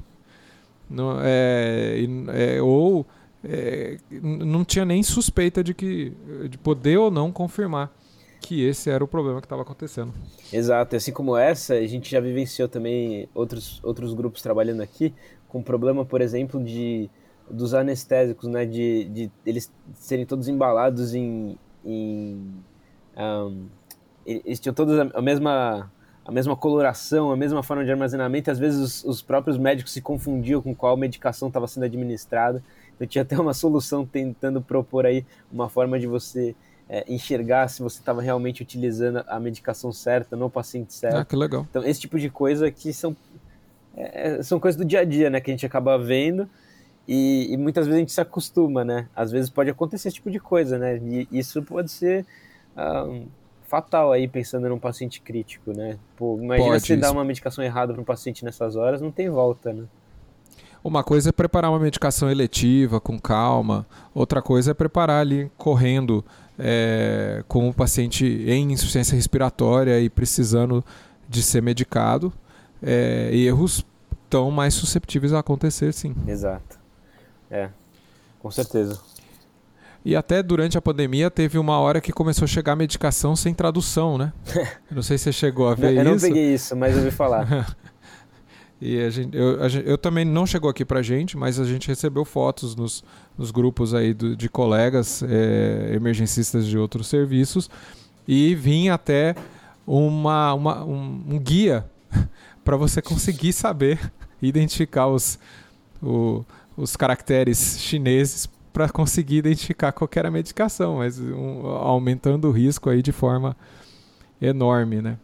Não, 0.90 1.18
é, 1.22 2.06
é, 2.34 2.62
ou 2.62 3.06
é, 3.48 3.98
não 4.22 4.66
tinha 4.66 4.84
nem 4.84 5.02
suspeita 5.02 5.64
de 5.64 5.74
que 5.74 6.14
de 6.50 6.58
poder 6.58 6.98
ou 6.98 7.10
não 7.10 7.32
confirmar 7.32 7.92
que 8.42 8.64
esse 8.64 8.90
era 8.90 9.04
o 9.04 9.08
problema 9.08 9.40
que 9.40 9.46
estava 9.46 9.62
acontecendo. 9.62 10.14
Exato, 10.52 10.96
assim 10.96 11.12
como 11.12 11.36
essa, 11.36 11.74
a 11.74 11.88
gente 11.88 12.10
já 12.10 12.20
vivenciou 12.20 12.68
também 12.68 13.28
outros, 13.34 13.80
outros 13.84 14.14
grupos 14.14 14.42
trabalhando 14.42 14.82
aqui 14.82 15.14
com 15.48 15.62
problema, 15.64 16.06
por 16.06 16.22
exemplo, 16.22 16.64
de 16.64 17.10
dos 17.50 17.74
anestésicos, 17.74 18.50
né, 18.50 18.66
de, 18.66 19.06
de 19.06 19.32
eles 19.46 19.72
serem 19.94 20.26
todos 20.26 20.50
embalados 20.50 21.14
em, 21.14 21.58
em 21.86 22.54
um, 23.18 23.68
eles 24.26 24.60
tinham 24.60 24.74
todos 24.74 25.00
a 25.00 25.22
mesma 25.22 25.90
a 26.28 26.32
mesma 26.32 26.58
coloração, 26.58 27.32
a 27.32 27.38
mesma 27.38 27.64
forma 27.64 27.86
de 27.86 27.92
armazenamento, 27.92 28.50
e 28.50 28.52
às 28.52 28.60
vezes 28.60 28.82
os, 28.82 29.04
os 29.06 29.22
próprios 29.22 29.58
médicos 29.58 29.94
se 29.94 30.02
confundiam 30.02 30.62
com 30.62 30.76
qual 30.76 30.98
medicação 30.98 31.48
estava 31.48 31.66
sendo 31.68 31.86
administrada. 31.86 32.62
Eu 33.00 33.08
tinha 33.08 33.22
até 33.22 33.38
uma 33.40 33.54
solução 33.54 34.06
tentando 34.06 34.62
propor 34.62 35.06
aí 35.06 35.26
uma 35.52 35.70
forma 35.70 36.00
de 36.00 36.08
você 36.08 36.56
é, 36.90 37.06
enxergar 37.08 37.68
se 37.68 37.82
você 37.82 38.00
estava 38.00 38.22
realmente 38.22 38.62
utilizando 38.62 39.24
a 39.28 39.40
medicação 39.40 39.92
certa, 39.92 40.36
no 40.36 40.50
paciente 40.50 40.94
certo. 40.94 41.18
Ah, 41.18 41.26
que 41.26 41.36
legal. 41.36 41.66
Então, 41.70 41.84
esse 41.84 42.00
tipo 42.02 42.20
de 42.20 42.30
coisa 42.30 42.72
que 42.72 42.94
são, 42.94 43.16
é, 43.96 44.42
são 44.42 44.60
coisas 44.60 44.78
do 44.78 44.86
dia 44.86 45.02
a 45.02 45.06
dia, 45.06 45.30
né? 45.30 45.40
Que 45.40 45.52
a 45.52 45.54
gente 45.54 45.66
acaba 45.66 45.98
vendo 45.98 46.50
e, 47.08 47.54
e, 47.54 47.58
muitas 47.58 47.86
vezes 47.86 47.98
a 47.98 48.00
gente 48.00 48.12
se 48.12 48.22
acostuma, 48.22 48.84
né? 48.84 49.08
Às 49.16 49.32
vezes 49.32 49.50
pode 49.50 49.70
acontecer 49.70 50.10
esse 50.10 50.16
tipo 50.16 50.30
de 50.30 50.40
coisa, 50.40 50.78
né? 50.78 50.98
E 50.98 51.28
isso 51.32 51.64
pode 51.64 51.90
ser 51.90 52.26
um, 52.76 53.28
fatal 53.64 54.12
aí, 54.12 54.28
pensando 54.28 54.68
num 54.68 54.80
paciente 54.80 55.22
crítico, 55.22 55.72
né? 55.72 55.98
Pô, 56.18 56.38
imagina 56.42 56.70
pode, 56.72 56.86
se 56.86 56.94
isso. 56.94 57.02
dar 57.02 57.12
uma 57.12 57.24
medicação 57.24 57.64
errada 57.64 57.94
para 57.94 58.02
um 58.02 58.06
paciente 58.06 58.44
nessas 58.44 58.76
horas, 58.76 59.02
não 59.02 59.12
tem 59.12 59.30
volta, 59.30 59.72
né? 59.72 59.86
Uma 60.88 61.04
coisa 61.04 61.30
é 61.30 61.32
preparar 61.34 61.70
uma 61.70 61.80
medicação 61.82 62.32
eletiva 62.32 63.02
com 63.02 63.20
calma, 63.20 63.86
outra 64.16 64.42
coisa 64.42 64.72
é 64.72 64.74
preparar 64.74 65.20
ali 65.20 65.52
correndo 65.58 66.24
é, 66.58 67.44
com 67.46 67.68
o 67.68 67.74
paciente 67.74 68.26
em 68.26 68.72
insuficiência 68.72 69.14
respiratória 69.14 70.00
e 70.00 70.10
precisando 70.10 70.82
de 71.28 71.44
ser 71.44 71.62
medicado. 71.62 72.32
É, 72.82 73.30
erros 73.34 73.86
tão 74.30 74.50
mais 74.50 74.76
susceptíveis 74.76 75.34
a 75.34 75.40
acontecer, 75.40 75.94
sim. 75.94 76.16
Exato. 76.26 76.80
É, 77.52 77.68
com 78.40 78.50
certeza. 78.50 78.98
E 80.06 80.16
até 80.16 80.42
durante 80.42 80.78
a 80.78 80.82
pandemia 80.82 81.30
teve 81.30 81.58
uma 81.58 81.78
hora 81.80 82.00
que 82.00 82.14
começou 82.14 82.46
a 82.46 82.48
chegar 82.48 82.78
medicação 82.78 83.36
sem 83.36 83.54
tradução, 83.54 84.18
né? 84.18 84.32
não 84.90 85.02
sei 85.02 85.18
se 85.18 85.26
você 85.26 85.34
chegou 85.34 85.68
a 85.68 85.76
ver 85.76 85.92
isso. 85.92 86.00
Eu 86.00 86.06
não 86.06 86.18
peguei 86.18 86.54
isso, 86.54 86.78
mas 86.78 86.94
eu 86.94 87.00
ouvi 87.00 87.12
falar. 87.12 87.76
E 88.80 89.00
a 89.02 89.10
gente, 89.10 89.36
eu, 89.36 89.64
a 89.64 89.68
gente, 89.68 89.88
eu 89.88 89.98
também 89.98 90.24
não 90.24 90.46
chegou 90.46 90.70
aqui 90.70 90.86
pra 90.86 91.02
gente, 91.02 91.36
mas 91.36 91.60
a 91.60 91.66
gente 91.66 91.88
recebeu 91.88 92.24
fotos 92.24 92.76
nos, 92.76 93.04
nos 93.38 93.50
grupos 93.50 93.94
aí 93.94 94.14
do, 94.14 94.36
de 94.36 94.48
colegas 94.48 95.24
é, 95.24 95.96
emergencistas 95.96 96.66
de 96.66 96.78
outros 96.78 97.08
serviços 97.08 97.70
e 98.28 98.54
vinha 98.54 98.94
até 98.94 99.36
uma, 99.86 100.54
uma 100.54 100.84
um, 100.86 101.24
um 101.28 101.40
guia 101.40 101.90
para 102.64 102.78
você 102.78 103.02
conseguir 103.02 103.52
saber 103.54 104.12
identificar 104.40 105.08
os, 105.08 105.40
o, 106.02 106.46
os 106.76 106.96
caracteres 106.96 107.80
chineses 107.80 108.48
para 108.72 108.90
conseguir 108.90 109.38
identificar 109.38 109.92
qual 109.92 110.08
era 110.16 110.28
a 110.28 110.32
medicação, 110.32 110.98
mas 110.98 111.20
um, 111.20 111.66
aumentando 111.66 112.48
o 112.48 112.52
risco 112.52 112.92
aí 112.92 113.02
de 113.02 113.12
forma 113.12 113.58
enorme, 114.40 115.02
né? 115.02 115.18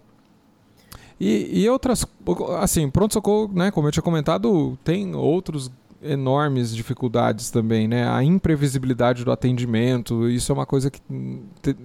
E, 1.20 1.64
e 1.64 1.70
outras, 1.70 2.06
assim, 2.60 2.90
pronto-socorro, 2.90 3.52
né, 3.54 3.72
como 3.72 3.88
eu 3.88 3.92
tinha 3.92 4.04
comentado, 4.04 4.78
tem 4.84 5.16
outros 5.16 5.72
enormes 6.04 6.76
dificuldades 6.76 7.50
também, 7.50 7.88
né? 7.88 8.08
A 8.10 8.24
imprevisibilidade 8.24 9.24
do 9.24 9.32
atendimento, 9.32 10.30
isso 10.30 10.52
é 10.52 10.56
uma 10.56 10.66
coisa 10.66 10.92
que 10.92 11.02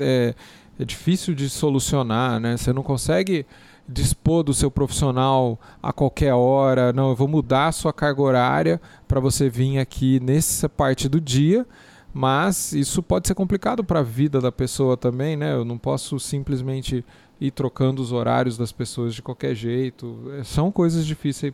é, 0.00 0.34
é 0.78 0.84
difícil 0.84 1.34
de 1.34 1.48
solucionar, 1.48 2.40
né? 2.40 2.56
Você 2.56 2.72
não 2.72 2.82
consegue 2.82 3.46
dispor 3.88 4.42
do 4.42 4.52
seu 4.52 4.70
profissional 4.70 5.58
a 5.82 5.92
qualquer 5.92 6.34
hora, 6.34 6.92
não, 6.92 7.08
eu 7.08 7.16
vou 7.16 7.26
mudar 7.26 7.68
a 7.68 7.72
sua 7.72 7.92
carga 7.92 8.20
horária 8.20 8.80
para 9.06 9.18
você 9.18 9.48
vir 9.48 9.78
aqui 9.78 10.20
nessa 10.20 10.68
parte 10.68 11.08
do 11.08 11.18
dia, 11.18 11.66
mas 12.12 12.72
isso 12.72 13.02
pode 13.02 13.26
ser 13.26 13.34
complicado 13.34 13.82
para 13.82 14.00
a 14.00 14.02
vida 14.02 14.40
da 14.40 14.52
pessoa 14.52 14.96
também, 14.96 15.36
né? 15.36 15.54
Eu 15.54 15.64
não 15.64 15.78
posso 15.78 16.18
simplesmente 16.18 17.04
ir 17.40 17.50
trocando 17.50 18.02
os 18.02 18.12
horários 18.12 18.58
das 18.58 18.72
pessoas 18.72 19.14
de 19.14 19.22
qualquer 19.22 19.54
jeito. 19.54 20.32
É, 20.38 20.44
são 20.44 20.70
coisas 20.72 21.06
difíceis 21.06 21.52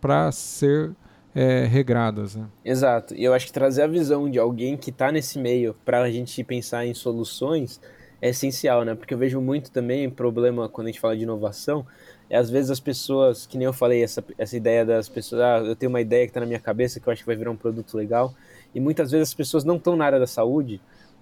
para 0.00 0.32
ser 0.32 0.94
é, 1.34 1.64
regradas. 1.64 2.34
Né? 2.34 2.46
Exato. 2.64 3.14
E 3.14 3.24
eu 3.24 3.34
acho 3.34 3.46
que 3.46 3.52
trazer 3.52 3.82
a 3.82 3.86
visão 3.86 4.30
de 4.30 4.38
alguém 4.38 4.76
que 4.76 4.90
está 4.90 5.12
nesse 5.12 5.38
meio 5.38 5.74
para 5.84 6.02
a 6.02 6.10
gente 6.10 6.42
pensar 6.44 6.86
em 6.86 6.94
soluções 6.94 7.80
é 8.20 8.30
essencial, 8.30 8.84
né? 8.84 8.96
Porque 8.96 9.14
eu 9.14 9.18
vejo 9.18 9.40
muito 9.40 9.70
também 9.70 10.10
problema 10.10 10.68
quando 10.68 10.88
a 10.88 10.90
gente 10.90 11.00
fala 11.00 11.16
de 11.16 11.22
inovação. 11.22 11.86
É 12.28 12.36
às 12.36 12.50
vezes 12.50 12.70
as 12.70 12.80
pessoas, 12.80 13.46
que 13.46 13.56
nem 13.56 13.66
eu 13.66 13.72
falei, 13.72 14.02
essa, 14.02 14.24
essa 14.36 14.56
ideia 14.56 14.84
das 14.84 15.08
pessoas, 15.08 15.40
ah, 15.40 15.58
eu 15.58 15.76
tenho 15.76 15.88
uma 15.88 16.00
ideia 16.00 16.26
que 16.26 16.30
está 16.30 16.40
na 16.40 16.46
minha 16.46 16.58
cabeça 16.58 16.98
que 16.98 17.08
eu 17.08 17.12
acho 17.12 17.22
que 17.22 17.26
vai 17.26 17.36
virar 17.36 17.50
um 17.50 17.56
produto 17.56 17.96
legal. 17.96 18.34
E 18.74 18.80
muitas 18.80 19.12
vezes 19.12 19.28
as 19.28 19.34
pessoas 19.34 19.64
não 19.64 19.76
estão 19.76 19.96
na 19.96 20.04
área 20.04 20.18
da 20.18 20.26
saúde 20.26 20.80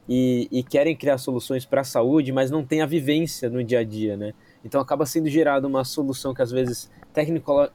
e, 0.08 0.48
e 0.50 0.62
querem 0.62 0.94
criar 0.94 1.18
soluções 1.18 1.64
para 1.64 1.80
a 1.80 1.84
saúde, 1.84 2.32
mas 2.32 2.50
não 2.50 2.64
tem 2.64 2.80
a 2.80 2.86
vivência 2.86 3.50
no 3.50 3.62
dia 3.62 3.80
a 3.80 3.84
dia, 3.84 4.16
né? 4.16 4.32
Então 4.64 4.80
acaba 4.80 5.04
sendo 5.06 5.28
gerada 5.28 5.66
uma 5.66 5.84
solução 5.84 6.32
que 6.34 6.42
às 6.42 6.50
vezes 6.50 6.90
tecnico, 7.12 7.68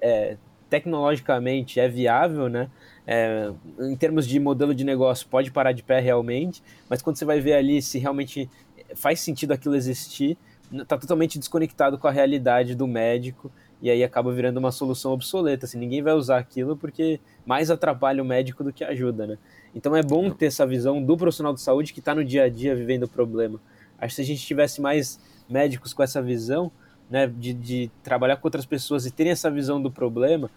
é, 0.00 0.36
tecnologicamente 0.70 1.78
é 1.78 1.88
viável, 1.88 2.48
né? 2.48 2.70
É, 3.06 3.50
em 3.80 3.96
termos 3.96 4.26
de 4.26 4.40
modelo 4.40 4.74
de 4.74 4.82
negócio 4.82 5.28
pode 5.28 5.50
parar 5.50 5.72
de 5.72 5.82
pé 5.82 6.00
realmente, 6.00 6.62
mas 6.88 7.02
quando 7.02 7.16
você 7.16 7.24
vai 7.24 7.40
ver 7.40 7.54
ali 7.54 7.82
se 7.82 7.98
realmente 7.98 8.48
faz 8.94 9.20
sentido 9.20 9.52
aquilo 9.52 9.74
existir, 9.74 10.38
está 10.72 10.96
totalmente 10.96 11.38
desconectado 11.38 11.98
com 11.98 12.08
a 12.08 12.10
realidade 12.10 12.74
do 12.74 12.86
médico 12.86 13.50
e 13.82 13.90
aí 13.90 14.02
acaba 14.02 14.32
virando 14.32 14.56
uma 14.56 14.72
solução 14.72 15.12
obsoleta. 15.12 15.66
Assim, 15.66 15.78
ninguém 15.78 16.02
vai 16.02 16.14
usar 16.14 16.38
aquilo 16.38 16.76
porque 16.76 17.20
mais 17.44 17.70
atrapalha 17.70 18.22
o 18.22 18.26
médico 18.26 18.64
do 18.64 18.72
que 18.72 18.82
ajuda, 18.82 19.26
né? 19.26 19.38
Então 19.74 19.94
é 19.96 20.02
bom 20.02 20.30
ter 20.30 20.46
essa 20.46 20.66
visão 20.66 21.02
do 21.02 21.16
profissional 21.16 21.52
de 21.52 21.60
saúde 21.60 21.92
que 21.92 21.98
está 21.98 22.14
no 22.14 22.24
dia 22.24 22.44
a 22.44 22.48
dia 22.48 22.74
vivendo 22.76 23.04
o 23.04 23.08
problema. 23.08 23.60
Acho 23.98 24.10
que 24.10 24.14
se 24.16 24.22
a 24.22 24.24
gente 24.24 24.46
tivesse 24.46 24.80
mais 24.80 25.18
médicos 25.48 25.92
com 25.92 26.02
essa 26.02 26.22
visão, 26.22 26.70
né, 27.10 27.26
de, 27.26 27.52
de 27.52 27.90
trabalhar 28.02 28.36
com 28.36 28.46
outras 28.46 28.64
pessoas 28.64 29.04
e 29.04 29.10
terem 29.10 29.32
essa 29.32 29.50
visão 29.50 29.82
do 29.82 29.90
problema, 29.90 30.50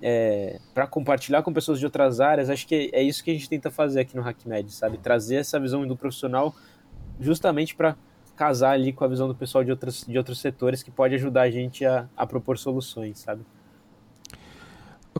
é, 0.00 0.58
para 0.74 0.86
compartilhar 0.86 1.42
com 1.42 1.52
pessoas 1.52 1.78
de 1.78 1.84
outras 1.84 2.20
áreas, 2.20 2.50
acho 2.50 2.66
que 2.66 2.90
é 2.92 3.02
isso 3.02 3.22
que 3.22 3.30
a 3.30 3.34
gente 3.34 3.48
tenta 3.48 3.70
fazer 3.70 4.00
aqui 4.00 4.16
no 4.16 4.22
HackMed, 4.22 4.72
sabe? 4.72 4.98
Trazer 4.98 5.36
essa 5.36 5.60
visão 5.60 5.86
do 5.86 5.96
profissional 5.96 6.54
justamente 7.20 7.74
para 7.74 7.96
casar 8.34 8.72
ali 8.72 8.92
com 8.92 9.04
a 9.04 9.08
visão 9.08 9.28
do 9.28 9.34
pessoal 9.34 9.62
de 9.62 9.70
outros, 9.70 10.04
de 10.06 10.18
outros 10.18 10.40
setores 10.40 10.82
que 10.82 10.90
pode 10.90 11.14
ajudar 11.14 11.42
a 11.42 11.50
gente 11.50 11.84
a, 11.84 12.08
a 12.16 12.26
propor 12.26 12.58
soluções, 12.58 13.18
sabe? 13.20 13.42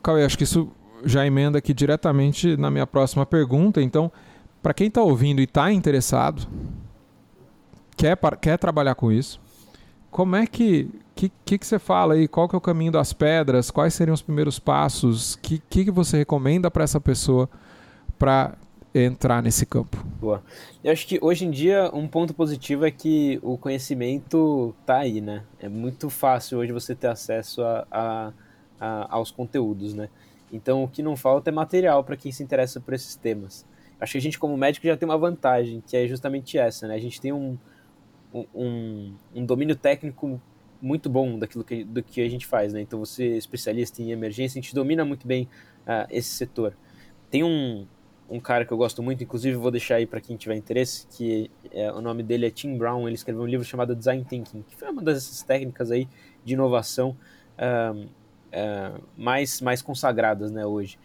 Cauê, 0.03 0.25
acho 0.25 0.37
que 0.37 0.43
isso 0.43 0.73
já 1.05 1.27
emenda 1.27 1.59
aqui 1.59 1.73
diretamente 1.75 2.57
na 2.57 2.71
minha 2.71 2.87
próxima 2.87 3.25
pergunta. 3.27 3.81
Então, 3.83 4.11
para 4.63 4.75
quem 4.75 4.89
está 4.89 5.03
ouvindo 5.03 5.41
e 5.41 5.45
está 5.45 5.73
interessado, 5.73 6.47
quer, 7.97 8.17
quer 8.41 8.59
trabalhar 8.59 8.95
com 8.95 9.11
isso, 9.11 9.41
como 10.11 10.37
é 10.37 10.47
que, 10.47 10.89
que, 11.15 11.33
que, 11.45 11.59
que 11.59 11.67
você 11.67 11.79
fala 11.79 12.15
aí? 12.15 12.29
Qual 12.29 12.49
que 12.49 12.55
é 12.55 12.59
o 12.59 12.61
caminho 12.61 12.93
das 12.93 13.13
pedras? 13.13 13.71
Quais 13.71 13.95
seriam 13.95 14.15
os 14.15 14.23
primeiros 14.23 14.59
passos? 14.59 15.35
O 15.35 15.39
que, 15.41 15.63
que, 15.71 15.85
que 15.87 15.91
você 15.91 16.19
recomenda 16.19 16.71
para 16.71 16.85
essa 16.85 17.01
pessoa 17.01 17.49
para 18.19 18.55
entrar 18.95 19.43
nesse 19.43 19.65
campo? 19.65 19.97
Boa. 20.21 20.43
Eu 20.85 20.93
acho 20.93 21.07
que 21.07 21.19
hoje 21.23 21.47
em 21.47 21.51
dia 21.51 21.91
um 21.95 22.07
ponto 22.07 22.35
positivo 22.35 22.85
é 22.85 22.91
que 22.91 23.41
o 23.43 23.57
conhecimento 23.57 24.75
tá 24.85 24.99
aí, 24.99 25.21
né? 25.21 25.45
É 25.59 25.69
muito 25.69 26.11
fácil 26.11 26.59
hoje 26.59 26.73
você 26.73 26.95
ter 26.95 27.09
acesso 27.09 27.63
a, 27.63 27.87
a, 27.91 28.33
a 28.79 29.17
aos 29.17 29.31
conteúdos, 29.31 29.95
né? 29.95 30.09
Então 30.53 30.85
o 30.85 30.89
que 30.89 31.03
não 31.03 31.17
falta 31.17 31.51
é 31.51 31.53
material 31.53 32.05
para 32.05 32.17
quem 32.17 32.31
se 32.31 32.43
interessa 32.43 32.81
por 32.81 32.93
esses 32.93 33.17
temas. 33.17 33.67
Acho 33.99 34.13
que 34.13 34.19
a 34.19 34.21
gente 34.21 34.39
como 34.39 34.57
médico 34.57 34.87
já 34.87 34.97
tem 34.97 35.09
uma 35.09 35.17
vantagem, 35.17 35.81
que 35.81 35.97
é 35.97 36.07
justamente 36.07 36.59
essa, 36.59 36.87
né? 36.87 36.95
A 36.95 37.01
gente 37.01 37.21
tem 37.21 37.33
um, 37.33 37.57
um, 38.55 39.15
um 39.35 39.47
domínio 39.47 39.77
técnico 39.77 40.41
muito 40.81 41.09
bom 41.09 41.39
daquilo 41.39 41.63
que, 41.63 41.85
do 41.85 42.03
que 42.03 42.21
a 42.21 42.29
gente 42.29 42.47
faz, 42.47 42.73
né? 42.73 42.81
Então 42.81 42.99
você 42.99 43.25
é 43.25 43.37
especialista 43.37 44.03
em 44.03 44.11
emergência, 44.11 44.59
a 44.59 44.63
gente 44.63 44.75
domina 44.75 45.05
muito 45.05 45.27
bem 45.27 45.49
uh, 45.87 46.07
esse 46.11 46.31
setor. 46.31 46.77
Tem 47.31 47.45
um, 47.45 47.87
um 48.29 48.41
cara 48.41 48.65
que 48.65 48.73
eu 48.73 48.77
gosto 48.77 49.03
muito, 49.03 49.23
inclusive 49.23 49.57
vou 49.57 49.71
deixar 49.71 49.97
aí 49.97 50.07
para 50.07 50.21
quem 50.21 50.37
tiver 50.37 50.57
interesse, 50.57 51.07
que 51.07 51.51
é, 51.71 51.93
o 51.93 52.01
nome 52.01 52.23
dele 52.23 52.47
é 52.47 52.51
Tim 52.51 52.77
Brown, 52.77 53.07
ele 53.07 53.15
escreveu 53.15 53.43
um 53.43 53.47
livro 53.47 53.65
chamado 53.65 53.95
Design 53.95 54.25
Thinking, 54.25 54.63
que 54.63 54.75
foi 54.75 54.91
uma 54.91 55.03
dessas 55.03 55.43
técnicas 55.43 55.91
aí 55.91 56.09
de 56.45 56.55
inovação 56.55 57.17
uh, 57.57 58.09
uh, 58.53 59.03
mais, 59.17 59.61
mais 59.61 59.83
consagradas 59.83 60.51
né, 60.51 60.65
hoje. 60.65 60.99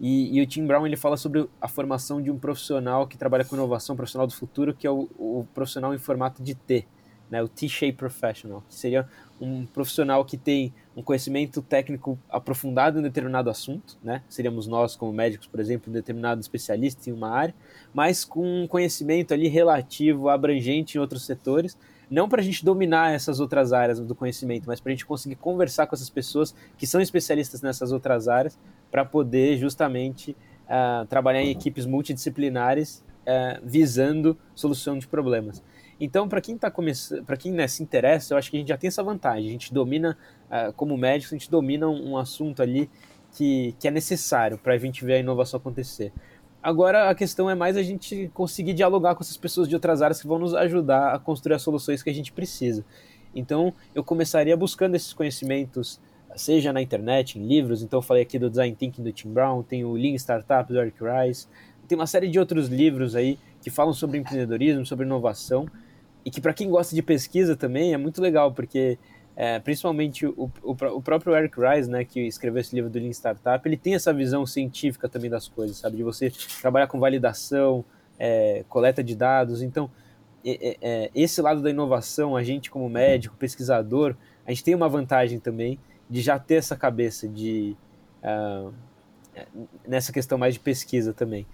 E, 0.00 0.38
e, 0.38 0.40
o 0.40 0.46
Tim 0.46 0.64
Brown 0.64 0.86
ele 0.86 0.96
fala 0.96 1.16
sobre 1.16 1.48
a 1.60 1.66
formação 1.66 2.22
de 2.22 2.30
um 2.30 2.38
profissional 2.38 3.06
que 3.06 3.18
trabalha 3.18 3.44
com 3.44 3.56
inovação, 3.56 3.96
profissional 3.96 4.26
do 4.26 4.32
futuro, 4.32 4.72
que 4.72 4.86
é 4.86 4.90
o, 4.90 5.08
o 5.18 5.46
profissional 5.52 5.92
em 5.92 5.98
formato 5.98 6.40
de 6.40 6.54
T, 6.54 6.86
né, 7.28 7.42
o 7.42 7.48
T-shape 7.48 7.96
professional, 7.96 8.62
que 8.68 8.74
seria 8.76 9.08
um 9.40 9.66
profissional 9.66 10.24
que 10.24 10.36
tem 10.36 10.72
um 10.96 11.02
conhecimento 11.02 11.60
técnico 11.62 12.18
aprofundado 12.28 12.98
em 12.98 13.02
determinado 13.02 13.50
assunto, 13.50 13.96
né? 14.02 14.22
Seríamos 14.28 14.66
nós 14.66 14.96
como 14.96 15.12
médicos, 15.12 15.46
por 15.46 15.60
exemplo, 15.60 15.90
um 15.90 15.92
determinado 15.92 16.40
especialista 16.40 17.08
em 17.08 17.12
uma 17.12 17.30
área, 17.30 17.54
mas 17.94 18.24
com 18.24 18.62
um 18.62 18.66
conhecimento 18.66 19.32
ali 19.32 19.46
relativo, 19.46 20.28
abrangente 20.28 20.96
em 20.96 21.00
outros 21.00 21.24
setores, 21.24 21.78
não 22.10 22.28
para 22.28 22.40
a 22.40 22.44
gente 22.44 22.64
dominar 22.64 23.12
essas 23.12 23.40
outras 23.40 23.72
áreas 23.72 24.00
do 24.00 24.14
conhecimento, 24.14 24.64
mas 24.66 24.80
para 24.80 24.90
a 24.90 24.94
gente 24.94 25.06
conseguir 25.06 25.36
conversar 25.36 25.86
com 25.86 25.94
essas 25.94 26.10
pessoas 26.10 26.54
que 26.76 26.86
são 26.86 27.00
especialistas 27.00 27.62
nessas 27.62 27.92
outras 27.92 28.28
áreas, 28.28 28.58
para 28.90 29.04
poder 29.04 29.58
justamente 29.58 30.36
uh, 30.68 31.06
trabalhar 31.06 31.42
em 31.42 31.50
equipes 31.50 31.86
multidisciplinares 31.86 33.04
uh, 33.22 33.60
visando 33.62 34.36
solução 34.54 34.98
de 34.98 35.06
problemas. 35.06 35.62
Então, 36.00 36.28
para 36.28 36.40
quem 36.40 36.56
tá 36.56 36.70
começando, 36.70 37.24
para 37.24 37.36
quem 37.36 37.52
né, 37.52 37.66
se 37.66 37.82
interessa, 37.82 38.32
eu 38.32 38.38
acho 38.38 38.50
que 38.50 38.56
a 38.56 38.60
gente 38.60 38.68
já 38.68 38.78
tem 38.78 38.88
essa 38.88 39.02
vantagem. 39.02 39.48
A 39.48 39.52
gente 39.52 39.74
domina, 39.74 40.16
uh, 40.46 40.72
como 40.74 40.96
médico, 40.96 41.34
a 41.34 41.38
gente 41.38 41.50
domina 41.50 41.88
um, 41.88 42.12
um 42.12 42.16
assunto 42.16 42.62
ali 42.62 42.88
que, 43.32 43.74
que 43.78 43.88
é 43.88 43.90
necessário 43.90 44.56
para 44.56 44.74
a 44.74 44.78
gente 44.78 45.04
ver 45.04 45.14
a 45.14 45.18
inovação 45.18 45.58
acontecer. 45.58 46.12
Agora 46.62 47.08
a 47.08 47.14
questão 47.14 47.48
é 47.48 47.54
mais 47.54 47.76
a 47.76 47.82
gente 47.82 48.30
conseguir 48.34 48.72
dialogar 48.72 49.14
com 49.14 49.22
essas 49.22 49.36
pessoas 49.36 49.68
de 49.68 49.74
outras 49.74 50.02
áreas 50.02 50.20
que 50.20 50.26
vão 50.26 50.38
nos 50.38 50.54
ajudar 50.54 51.14
a 51.14 51.18
construir 51.18 51.54
as 51.54 51.62
soluções 51.62 52.02
que 52.02 52.10
a 52.10 52.14
gente 52.14 52.32
precisa. 52.32 52.84
Então, 53.34 53.72
eu 53.94 54.02
começaria 54.02 54.56
buscando 54.56 54.94
esses 54.94 55.12
conhecimentos, 55.12 56.00
seja 56.34 56.72
na 56.72 56.82
internet, 56.82 57.38
em 57.38 57.46
livros. 57.46 57.82
Então, 57.82 57.98
eu 57.98 58.02
falei 58.02 58.22
aqui 58.22 58.38
do 58.38 58.50
Design 58.50 58.74
Thinking 58.74 59.02
do 59.02 59.12
Tim 59.12 59.32
Brown, 59.32 59.62
tem 59.62 59.84
o 59.84 59.92
Lean 59.92 60.14
Startup 60.14 60.70
do 60.70 60.80
Eric 60.80 60.98
Rice, 61.00 61.46
tem 61.86 61.96
uma 61.96 62.06
série 62.06 62.28
de 62.28 62.38
outros 62.38 62.68
livros 62.68 63.16
aí 63.16 63.38
que 63.62 63.70
falam 63.70 63.94
sobre 63.94 64.18
empreendedorismo, 64.18 64.84
sobre 64.84 65.06
inovação 65.06 65.66
e 66.24 66.30
que 66.30 66.40
para 66.40 66.52
quem 66.52 66.68
gosta 66.68 66.94
de 66.94 67.02
pesquisa 67.02 67.56
também 67.56 67.94
é 67.94 67.96
muito 67.96 68.20
legal, 68.20 68.52
porque 68.52 68.98
é, 69.40 69.60
principalmente 69.60 70.26
o, 70.26 70.50
o, 70.64 70.72
o, 70.72 71.00
próprio 71.00 71.32
Eric 71.32 71.54
Rice, 71.60 71.88
né, 71.88 72.04
que 72.04 72.26
escreveu 72.26 72.60
esse 72.60 72.74
livro 72.74 72.90
do 72.90 72.98
Lean 72.98 73.10
Startup, 73.10 73.68
ele 73.68 73.76
tem 73.76 73.94
essa 73.94 74.12
visão 74.12 74.44
científica 74.44 75.08
também 75.08 75.30
das 75.30 75.46
coisas, 75.46 75.76
sabe? 75.76 75.96
De 75.98 76.02
você 76.02 76.28
trabalhar 76.60 76.88
com 76.88 76.98
validação, 76.98 77.84
é, 78.18 78.64
coleta 78.68 79.00
de 79.00 79.14
dados. 79.14 79.62
Então, 79.62 79.88
é, 80.44 80.76
é 80.82 81.10
esse 81.14 81.40
lado 81.40 81.62
da 81.62 81.70
inovação, 81.70 82.36
a 82.36 82.42
gente 82.42 82.68
como 82.68 82.88
médico, 82.88 83.36
pesquisador, 83.36 84.16
a 84.44 84.50
gente 84.50 84.64
tem 84.64 84.74
uma 84.74 84.88
vantagem 84.88 85.38
também 85.38 85.78
de 86.10 86.20
já 86.20 86.36
ter 86.36 86.56
essa 86.56 86.74
cabeça 86.74 87.28
de... 87.28 87.76
Uh, 88.20 88.74
nessa 89.86 90.12
questão 90.12 90.36
mais 90.36 90.54
de 90.54 90.60
pesquisa 90.60 91.14
também. 91.14 91.46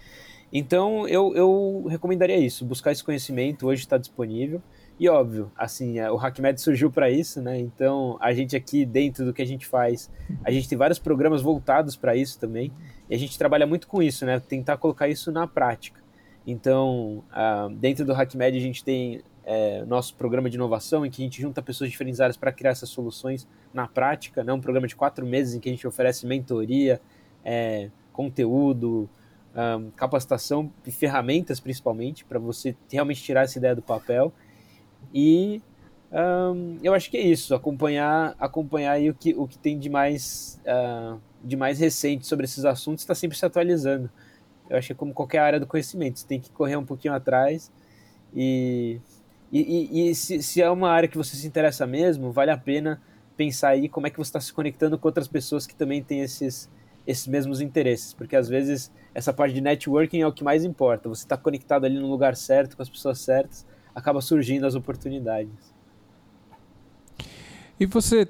Então, 0.51 1.07
eu, 1.07 1.37
eu 1.37 1.85
recomendaria 1.87 2.38
isso, 2.38 2.64
buscar 2.64 2.92
esse 2.92 3.05
conhecimento, 3.05 3.66
hoje 3.66 3.83
está 3.83 3.99
disponível. 3.99 4.62
E 4.99 5.09
óbvio, 5.09 5.51
assim, 5.57 5.99
é, 5.99 6.11
o 6.11 6.17
HackMed 6.17 6.61
surgiu 6.61 6.91
para 6.91 7.11
isso, 7.11 7.43
né? 7.43 7.59
Então, 7.59 8.17
a 8.21 8.33
gente 8.33 8.55
aqui, 8.55 8.87
dentro 8.87 9.25
do 9.25 9.33
que 9.33 9.43
a 9.43 9.47
gente 9.47 9.67
faz, 9.67 10.09
a 10.45 10.51
gente 10.53 10.69
tem 10.69 10.79
vários 10.79 11.01
programas 11.01 11.43
voltados 11.43 11.97
para 11.97 12.15
isso 12.15 12.39
também. 12.39 12.71
E 13.11 13.15
a 13.15 13.19
gente 13.19 13.37
trabalha 13.37 13.67
muito 13.67 13.89
com 13.89 14.01
isso, 14.01 14.25
né? 14.25 14.39
Tentar 14.39 14.77
colocar 14.77 15.09
isso 15.09 15.33
na 15.33 15.47
prática. 15.49 16.01
Então, 16.47 17.25
uh, 17.33 17.71
dentro 17.75 18.05
do 18.05 18.13
HackMed, 18.13 18.57
a 18.57 18.61
gente 18.61 18.85
tem 18.85 19.23
é, 19.45 19.85
nosso 19.85 20.15
programa 20.15 20.49
de 20.49 20.57
inovação, 20.57 21.05
em 21.05 21.11
que 21.11 21.23
a 21.23 21.25
gente 21.25 21.43
junta 21.43 21.61
pessoas 21.61 21.91
diferentes 21.91 22.21
áreas 22.21 22.37
para 22.37 22.53
criar 22.53 22.71
essas 22.71 22.89
soluções 22.89 23.49
na 23.73 23.89
prática, 23.89 24.45
né? 24.45 24.53
Um 24.53 24.61
programa 24.61 24.87
de 24.87 24.95
quatro 24.95 25.27
meses 25.27 25.55
em 25.55 25.61
que 25.61 25.69
a 25.69 25.73
gente 25.73 25.87
oferece 25.87 26.25
mentoria, 26.25 27.01
é, 27.45 27.91
conteúdo, 28.13 29.09
um, 29.55 29.91
capacitação 29.91 30.73
e 30.87 30.91
ferramentas 30.91 31.61
principalmente 31.61 32.25
para 32.25 32.39
você 32.39 32.77
realmente 32.91 33.23
tirar 33.23 33.43
essa 33.43 33.59
ideia 33.59 33.75
do 33.75 33.83
papel 33.83 34.33
e 35.12 35.62
um, 36.12 36.79
eu 36.83 36.95
acho 36.95 37.11
que 37.11 37.17
é 37.17 37.21
isso 37.21 37.55
acompanhar 37.55 38.35
acompanhar 38.38 39.01
o 39.01 39.14
que 39.14 39.35
o 39.35 39.49
que 39.49 39.59
tem 39.59 39.79
de 39.79 39.88
mais 39.88 40.61
uh, 40.67 41.21
de 41.43 41.57
mais 41.57 41.79
recente 41.79 42.27
sobre 42.27 42.45
esses 42.45 42.64
assuntos 42.64 43.03
está 43.03 43.14
sempre 43.14 43.37
se 43.37 43.45
atualizando 43.45 44.11
eu 44.71 44.77
acho 44.77 44.88
que 44.88 44.93
é 44.93 44.97
como 44.97 45.12
qualquer 45.12 45.40
área 45.40 45.61
do 45.61 45.67
conhecimento 45.67 46.21
você 46.21 46.27
tem 46.27 46.40
que 46.40 46.51
correr 46.51 46.77
um 46.77 46.85
pouquinho 46.85 47.14
atrás 47.14 47.71
e 48.35 49.01
e, 49.53 49.61
e, 49.61 50.11
e 50.11 50.14
se, 50.14 50.43
se 50.43 50.61
é 50.61 50.71
uma 50.71 50.90
área 50.90 51.09
que 51.09 51.17
você 51.17 51.37
se 51.37 51.47
interessa 51.47 51.87
mesmo 51.87 52.31
vale 52.33 52.51
a 52.51 52.59
pena 52.59 53.01
pensar 53.37 53.71
aí 53.71 53.88
como 53.88 54.07
é 54.07 54.11
que 54.11 54.17
você 54.17 54.29
está 54.29 54.40
se 54.40 54.53
conectando 54.53 54.99
com 54.99 55.09
outras 55.09 55.29
pessoas 55.29 55.67
que 55.67 55.75
também 55.75 56.03
têm 56.03 56.21
esses 56.21 56.71
esses 57.07 57.27
mesmos 57.27 57.61
interesses, 57.61 58.14
porque 58.14 58.35
às 58.35 58.49
vezes 58.49 58.90
essa 59.14 59.33
parte 59.33 59.55
de 59.55 59.61
networking 59.61 60.21
é 60.21 60.27
o 60.27 60.33
que 60.33 60.43
mais 60.43 60.64
importa. 60.64 61.09
Você 61.09 61.25
está 61.25 61.37
conectado 61.37 61.85
ali 61.85 61.99
no 61.99 62.09
lugar 62.09 62.35
certo, 62.35 62.77
com 62.77 62.83
as 62.83 62.88
pessoas 62.88 63.21
certas, 63.21 63.67
acaba 63.95 64.21
surgindo 64.21 64.67
as 64.67 64.75
oportunidades. 64.75 65.73
E 67.79 67.87
você, 67.87 68.29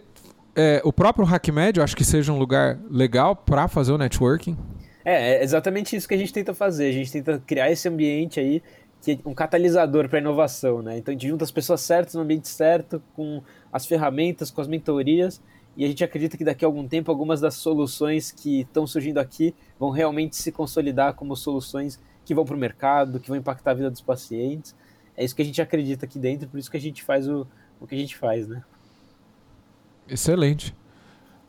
é, 0.55 0.81
o 0.85 0.93
próprio 0.93 1.27
HackMed, 1.27 1.79
eu 1.79 1.85
acho 1.85 1.97
que 1.97 2.05
seja 2.05 2.33
um 2.33 2.39
lugar 2.39 2.79
legal 2.91 3.37
para 3.37 3.69
fazer 3.69 3.93
o 3.93 3.99
networking? 3.99 4.57
É, 5.05 5.35
é 5.35 5.45
exatamente 5.45 5.95
isso 5.95 6.09
que 6.09 6.15
a 6.15 6.19
gente 6.19 6.33
tenta 6.33 6.55
fazer. 6.55 6.89
A 6.89 6.93
gente 6.93 7.13
tenta 7.13 7.43
criar 7.47 7.71
esse 7.71 7.89
ambiente 7.89 8.41
aí 8.41 8.63
que 9.03 9.13
é 9.13 9.29
um 9.29 9.35
catalisador 9.35 10.09
para 10.09 10.19
a 10.19 10.23
inovação, 10.23 10.81
né? 10.81 10.97
Então 10.97 11.13
a 11.13 11.15
gente 11.15 11.29
junta 11.29 11.45
as 11.45 11.51
pessoas 11.51 11.83
certas 11.83 12.15
no 12.15 12.23
ambiente 12.23 12.49
certo, 12.49 13.03
com 13.15 13.43
as 13.71 13.85
ferramentas, 13.85 14.51
com 14.51 14.63
as 14.63 14.67
mentorias 14.67 15.43
e 15.77 15.85
a 15.85 15.89
gente 15.89 16.05
acredita 16.05 16.37
que 16.37 16.45
daqui 16.45 16.65
a 16.65 16.69
algum 16.69 16.87
tempo 16.87 17.11
algumas 17.11 17.41
das 17.41 17.55
soluções 17.55 18.31
que 18.31 18.61
estão 18.61 18.87
surgindo 18.87 19.19
aqui 19.19 19.55
vão 19.79 19.91
realmente 19.91 20.37
se 20.37 20.53
consolidar 20.53 21.15
como 21.15 21.37
soluções 21.37 22.01
que 22.25 22.35
vão 22.35 22.45
para 22.45 22.55
o 22.55 22.59
mercado, 22.59 23.19
que 23.19 23.29
vão 23.29 23.37
impactar 23.37 23.73
a 23.73 23.75
vida 23.75 23.91
dos 23.91 24.01
pacientes. 24.01 24.75
É 25.17 25.25
isso 25.25 25.35
que 25.35 25.43
a 25.43 25.45
gente 25.45 25.61
acredita 25.63 26.07
aqui 26.07 26.19
dentro, 26.19 26.49
por 26.49 26.59
isso 26.59 26.71
que 26.71 26.77
a 26.77 26.81
gente 26.81 27.03
faz 27.03 27.29
o, 27.29 27.47
o 27.81 27.87
que 27.87 27.95
a 27.95 27.99
gente 27.99 28.17
faz, 28.17 28.49
né? 28.49 28.63
Excelente. 30.09 30.75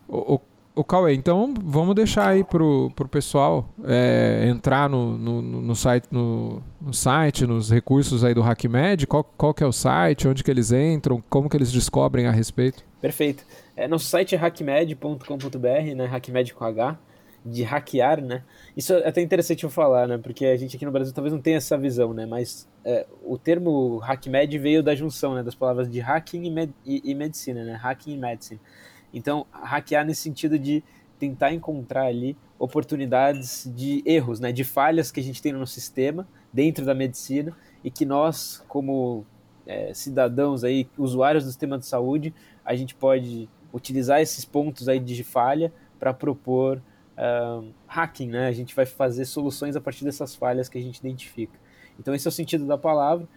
O, 0.08 0.36
o, 0.36 0.42
o 0.76 0.84
Cauê, 0.84 1.14
então 1.14 1.54
vamos 1.64 1.96
deixar 1.96 2.28
aí 2.28 2.44
pro, 2.44 2.92
pro 2.96 3.08
pessoal 3.08 3.68
é, 3.84 4.46
entrar 4.48 4.90
no, 4.90 5.18
no, 5.18 5.42
no, 5.42 5.76
site, 5.76 6.08
no, 6.12 6.62
no, 6.80 6.94
site, 6.94 7.48
nos 7.48 7.72
recursos 7.72 8.24
aí 8.24 8.34
do 8.34 8.44
HackMed, 8.44 9.08
qual, 9.08 9.24
qual 9.24 9.54
que 9.54 9.64
é 9.64 9.68
o 9.68 9.72
site, 9.72 10.28
onde 10.28 10.44
que 10.44 10.52
eles 10.52 10.72
entram, 10.72 11.24
como 11.30 11.50
que 11.50 11.58
eles 11.58 11.72
descobrem 11.72 12.28
a 12.28 12.32
respeito? 12.32 12.84
Perfeito. 13.02 13.44
É, 13.76 13.88
nosso 13.88 14.06
site 14.06 14.36
é 14.36 14.38
hackmed.com.br, 14.38 15.96
né? 15.96 16.06
Hackmed 16.06 16.54
com 16.54 16.64
H, 16.64 16.98
de 17.46 17.62
hackear, 17.62 18.22
né? 18.22 18.44
Isso 18.76 18.92
é 18.92 19.08
até 19.08 19.22
interessante 19.22 19.64
eu 19.64 19.70
falar, 19.70 20.08
né? 20.08 20.18
Porque 20.18 20.46
a 20.48 20.58
gente 20.58 20.76
aqui 20.76 20.84
no 20.84 20.92
Brasil 20.92 21.14
talvez 21.14 21.32
não 21.32 21.40
tenha 21.40 21.58
essa 21.58 21.78
visão, 21.78 22.12
né? 22.12 22.26
Mas 22.26 22.68
é, 22.84 23.06
o 23.24 23.38
termo 23.38 23.98
hackmed 24.00 24.58
veio 24.58 24.82
da 24.82 24.96
junção, 24.96 25.36
né? 25.36 25.44
Das 25.44 25.54
palavras 25.54 25.88
de 25.88 26.00
hacking 26.00 26.44
e, 26.44 26.50
med 26.50 26.74
e, 26.84 27.02
e 27.06 27.14
medicina, 27.14 27.64
né? 27.64 27.74
Hacking 27.74 28.16
e 28.16 28.18
medicine. 28.18 28.60
Então, 29.14 29.46
hackear 29.52 30.04
nesse 30.04 30.22
sentido 30.22 30.58
de 30.58 30.84
tentar 31.20 31.54
encontrar 31.54 32.08
ali 32.08 32.36
oportunidades 32.58 33.72
de 33.76 34.02
erros, 34.06 34.40
né? 34.40 34.52
De 34.52 34.64
falhas 34.64 35.12
que 35.12 35.20
a 35.20 35.24
gente 35.24 35.40
tem 35.40 35.54
no 35.54 35.68
sistema, 35.68 36.28
dentro 36.52 36.84
da 36.84 36.96
medicina, 36.96 37.56
e 37.84 37.92
que 37.92 38.06
nós, 38.06 38.64
como 38.68 39.24
é, 39.68 39.94
cidadãos 39.94 40.64
aí, 40.64 40.90
usuários 40.98 41.44
do 41.44 41.48
sistema 41.48 41.78
de 41.78 41.86
saúde, 41.86 42.34
a 42.64 42.76
gente 42.76 42.96
pode 42.96 43.48
utilizar 43.72 44.20
esses 44.20 44.44
pontos 44.46 44.90
aí 44.90 45.00
de 45.00 45.24
falha 45.24 45.72
para 46.00 46.12
propor 46.12 46.82
uh, 47.18 47.68
hacking, 47.88 48.28
né? 48.28 48.48
A 48.48 48.52
gente 48.52 48.76
vai 48.76 48.86
fazer 48.86 49.26
soluções 49.26 49.76
a 49.76 49.82
partir 49.82 50.04
dessas 50.04 50.36
falhas 50.36 50.70
que 50.70 50.78
a 50.78 50.82
gente 50.82 50.98
identifica. 50.98 51.58
Então 52.00 52.14
esse 52.14 52.28
é 52.28 52.30
o 52.30 52.32
sentido 52.32 52.66
da 52.66 52.78
palavra. 52.78 53.28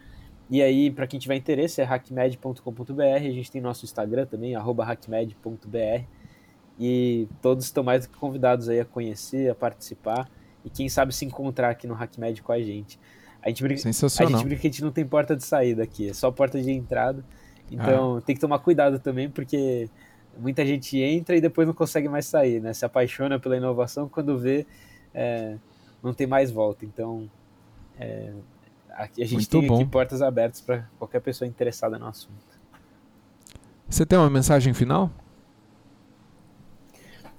E 0.49 0.61
aí, 0.61 0.89
para 0.89 1.05
quem 1.05 1.19
tiver 1.19 1.35
interesse, 1.35 1.79
é 1.79 1.83
hackmed.com.br. 1.83 3.01
A 3.01 3.19
gente 3.19 3.51
tem 3.51 3.61
nosso 3.61 3.85
Instagram 3.85 4.25
também, 4.25 4.55
hackmed.br. 4.55 6.03
E 6.79 7.27
todos 7.41 7.65
estão 7.65 7.83
mais 7.83 8.05
do 8.05 8.11
que 8.11 8.17
convidados 8.17 8.67
aí 8.69 8.79
a 8.79 8.85
conhecer, 8.85 9.51
a 9.51 9.55
participar 9.55 10.29
e 10.63 10.69
quem 10.69 10.89
sabe 10.89 11.13
se 11.13 11.25
encontrar 11.25 11.69
aqui 11.69 11.87
no 11.87 11.93
HackMed 11.93 12.41
com 12.41 12.51
a 12.51 12.59
gente. 12.59 12.99
A 13.41 13.49
gente, 13.49 13.63
brinca, 13.63 13.81
Sensacional. 13.81 14.33
a 14.33 14.37
gente 14.37 14.45
brinca 14.45 14.61
que 14.61 14.67
a 14.67 14.71
gente 14.71 14.83
não 14.83 14.91
tem 14.91 15.05
porta 15.05 15.35
de 15.35 15.43
saída 15.43 15.83
aqui, 15.83 16.09
é 16.09 16.13
só 16.13 16.29
porta 16.31 16.61
de 16.61 16.71
entrada. 16.71 17.23
Então 17.71 18.17
ah. 18.17 18.21
tem 18.21 18.35
que 18.35 18.41
tomar 18.41 18.59
cuidado 18.59 18.99
também, 18.99 19.29
porque 19.29 19.89
muita 20.39 20.65
gente 20.65 20.97
entra 20.99 21.35
e 21.35 21.41
depois 21.41 21.67
não 21.67 21.73
consegue 21.73 22.07
mais 22.07 22.25
sair, 22.25 22.61
né? 22.61 22.73
Se 22.73 22.85
apaixona 22.85 23.39
pela 23.39 23.57
inovação, 23.57 24.07
quando 24.07 24.37
vê, 24.37 24.65
é, 25.13 25.55
não 26.01 26.13
tem 26.13 26.25
mais 26.25 26.51
volta. 26.51 26.85
Então, 26.85 27.29
é, 27.99 28.31
aqui, 28.91 29.21
a 29.21 29.25
gente 29.25 29.39
Muito 29.39 29.49
tem 29.49 29.67
bom. 29.67 29.75
aqui 29.75 29.85
portas 29.85 30.21
abertas 30.21 30.61
para 30.61 30.87
qualquer 30.97 31.19
pessoa 31.21 31.47
interessada 31.47 31.99
no 31.99 32.07
assunto. 32.07 32.59
Você 33.87 34.05
tem 34.05 34.17
uma 34.17 34.29
mensagem 34.29 34.73
final? 34.73 35.11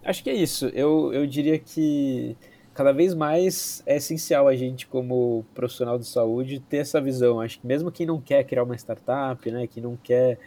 Acho 0.05 0.23
que 0.23 0.31
é 0.31 0.35
isso. 0.35 0.67
Eu, 0.69 1.13
eu 1.13 1.27
diria 1.27 1.59
que 1.59 2.37
cada 2.75 2.93
vez 2.93 3.15
mais 3.15 3.83
é 3.87 3.97
essencial 3.97 4.49
a 4.49 4.57
gente, 4.57 4.87
como 4.87 5.45
profissional 5.55 5.99
de 5.99 6.07
saúde, 6.07 6.61
ter 6.61 6.79
essa 6.79 7.01
visão. 7.01 7.41
Acho 7.41 7.61
que 7.61 7.67
mesmo 7.67 7.93
quem 7.93 8.07
não 8.07 8.21
quer 8.21 8.43
criar 8.45 8.65
uma 8.65 8.75
startup, 8.77 9.51
né, 9.51 9.67
que 9.67 9.81
não 9.81 9.97
quer 9.97 10.39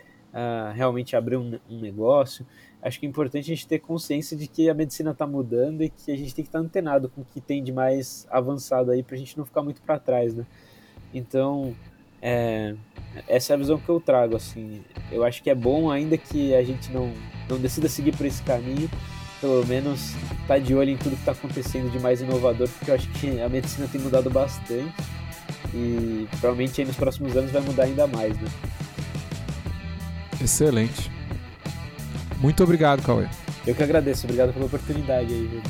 realmente 0.74 1.16
abrir 1.16 1.38
um, 1.38 1.60
um, 1.70 1.80
negócio, 1.80 2.46
acho 2.82 3.00
que 3.00 3.06
é 3.06 3.10
importante 3.10 3.52
a 3.52 3.56
gente 3.56 3.68
ter 3.68 3.80
consciência 3.80 4.36
de 4.36 4.48
que 4.48 4.70
a 4.70 4.74
medicina 4.74 5.12
está 5.12 5.28
mudando 5.28 5.84
e 5.84 5.90
que 5.90 6.12
a 6.12 6.18
gente 6.18 6.34
tem 6.34 6.44
que 6.44 6.50
estar 6.50 6.60
tá 6.60 6.66
antenado 6.66 7.10
com 7.10 7.22
o 7.22 7.26
que 7.26 7.40
tem 7.40 7.64
de 7.64 7.72
mais 7.72 8.28
avançado 8.30 8.92
aí 8.92 9.04
para 9.04 9.16
a 9.16 9.20
gente 9.20 9.38
não 9.38 9.46
ficar 9.46 9.62
muito 9.62 9.82
para 9.82 10.00
trás, 10.00 10.34
né? 10.34 10.46
Então, 11.14 11.76
é, 12.22 12.76
essa 13.28 13.54
é 13.54 13.56
a 13.56 13.58
visão 13.58 13.78
que 13.78 13.88
eu 13.88 14.00
trago, 14.00 14.36
assim. 14.36 14.82
Eu 15.12 15.24
acho 15.24 15.44
que 15.44 15.50
é 15.50 15.56
bom, 15.56 15.92
ainda 15.92 16.18
que 16.18 16.56
a 16.56 16.64
gente 16.64 16.92
não, 16.92 17.14
não 17.48 17.60
decida 17.60 17.88
seguir 17.88 18.16
por 18.16 18.26
esse 18.26 18.42
caminho, 18.42 18.90
pelo 19.40 19.66
menos 19.68 20.14
tá 20.48 20.58
de 20.58 20.74
olho 20.74 20.90
em 20.90 20.98
tudo 20.98 21.16
que 21.16 21.22
está 21.22 21.34
acontecendo 21.34 21.92
de 21.92 22.00
mais 22.00 22.22
inovador, 22.22 22.70
porque 22.70 22.90
eu 22.90 22.96
acho 22.96 23.10
que 23.12 23.42
a 23.42 23.50
medicina 23.50 23.88
tem 23.92 24.02
mudado 24.02 24.30
bastante 24.30 24.94
e 25.74 26.28
provavelmente 26.40 26.84
nos 26.86 26.96
próximos 26.96 27.36
anos 27.36 27.52
vai 27.52 27.62
mudar 27.62 27.84
ainda 27.84 28.08
mais, 28.08 28.40
né? 28.40 28.48
Excelente. 30.44 31.12
Muito 32.40 32.64
obrigado, 32.64 33.02
Cauê. 33.02 33.28
Eu 33.66 33.74
que 33.74 33.82
agradeço, 33.82 34.26
obrigado 34.26 34.54
pela 34.54 34.66
oportunidade 34.66 35.34
aí, 35.34 35.48
viu? 35.48 35.62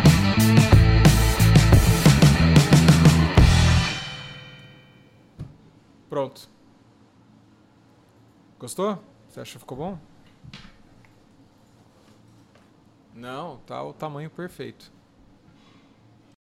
Pronto. 6.10 6.50
Gostou? 8.60 9.00
Você 9.30 9.40
acha 9.40 9.54
que 9.54 9.60
ficou 9.60 9.78
bom? 9.78 10.13
Não, 13.14 13.58
tá 13.60 13.82
o 13.84 13.94
tamanho 13.94 14.30
perfeito. 14.30 14.92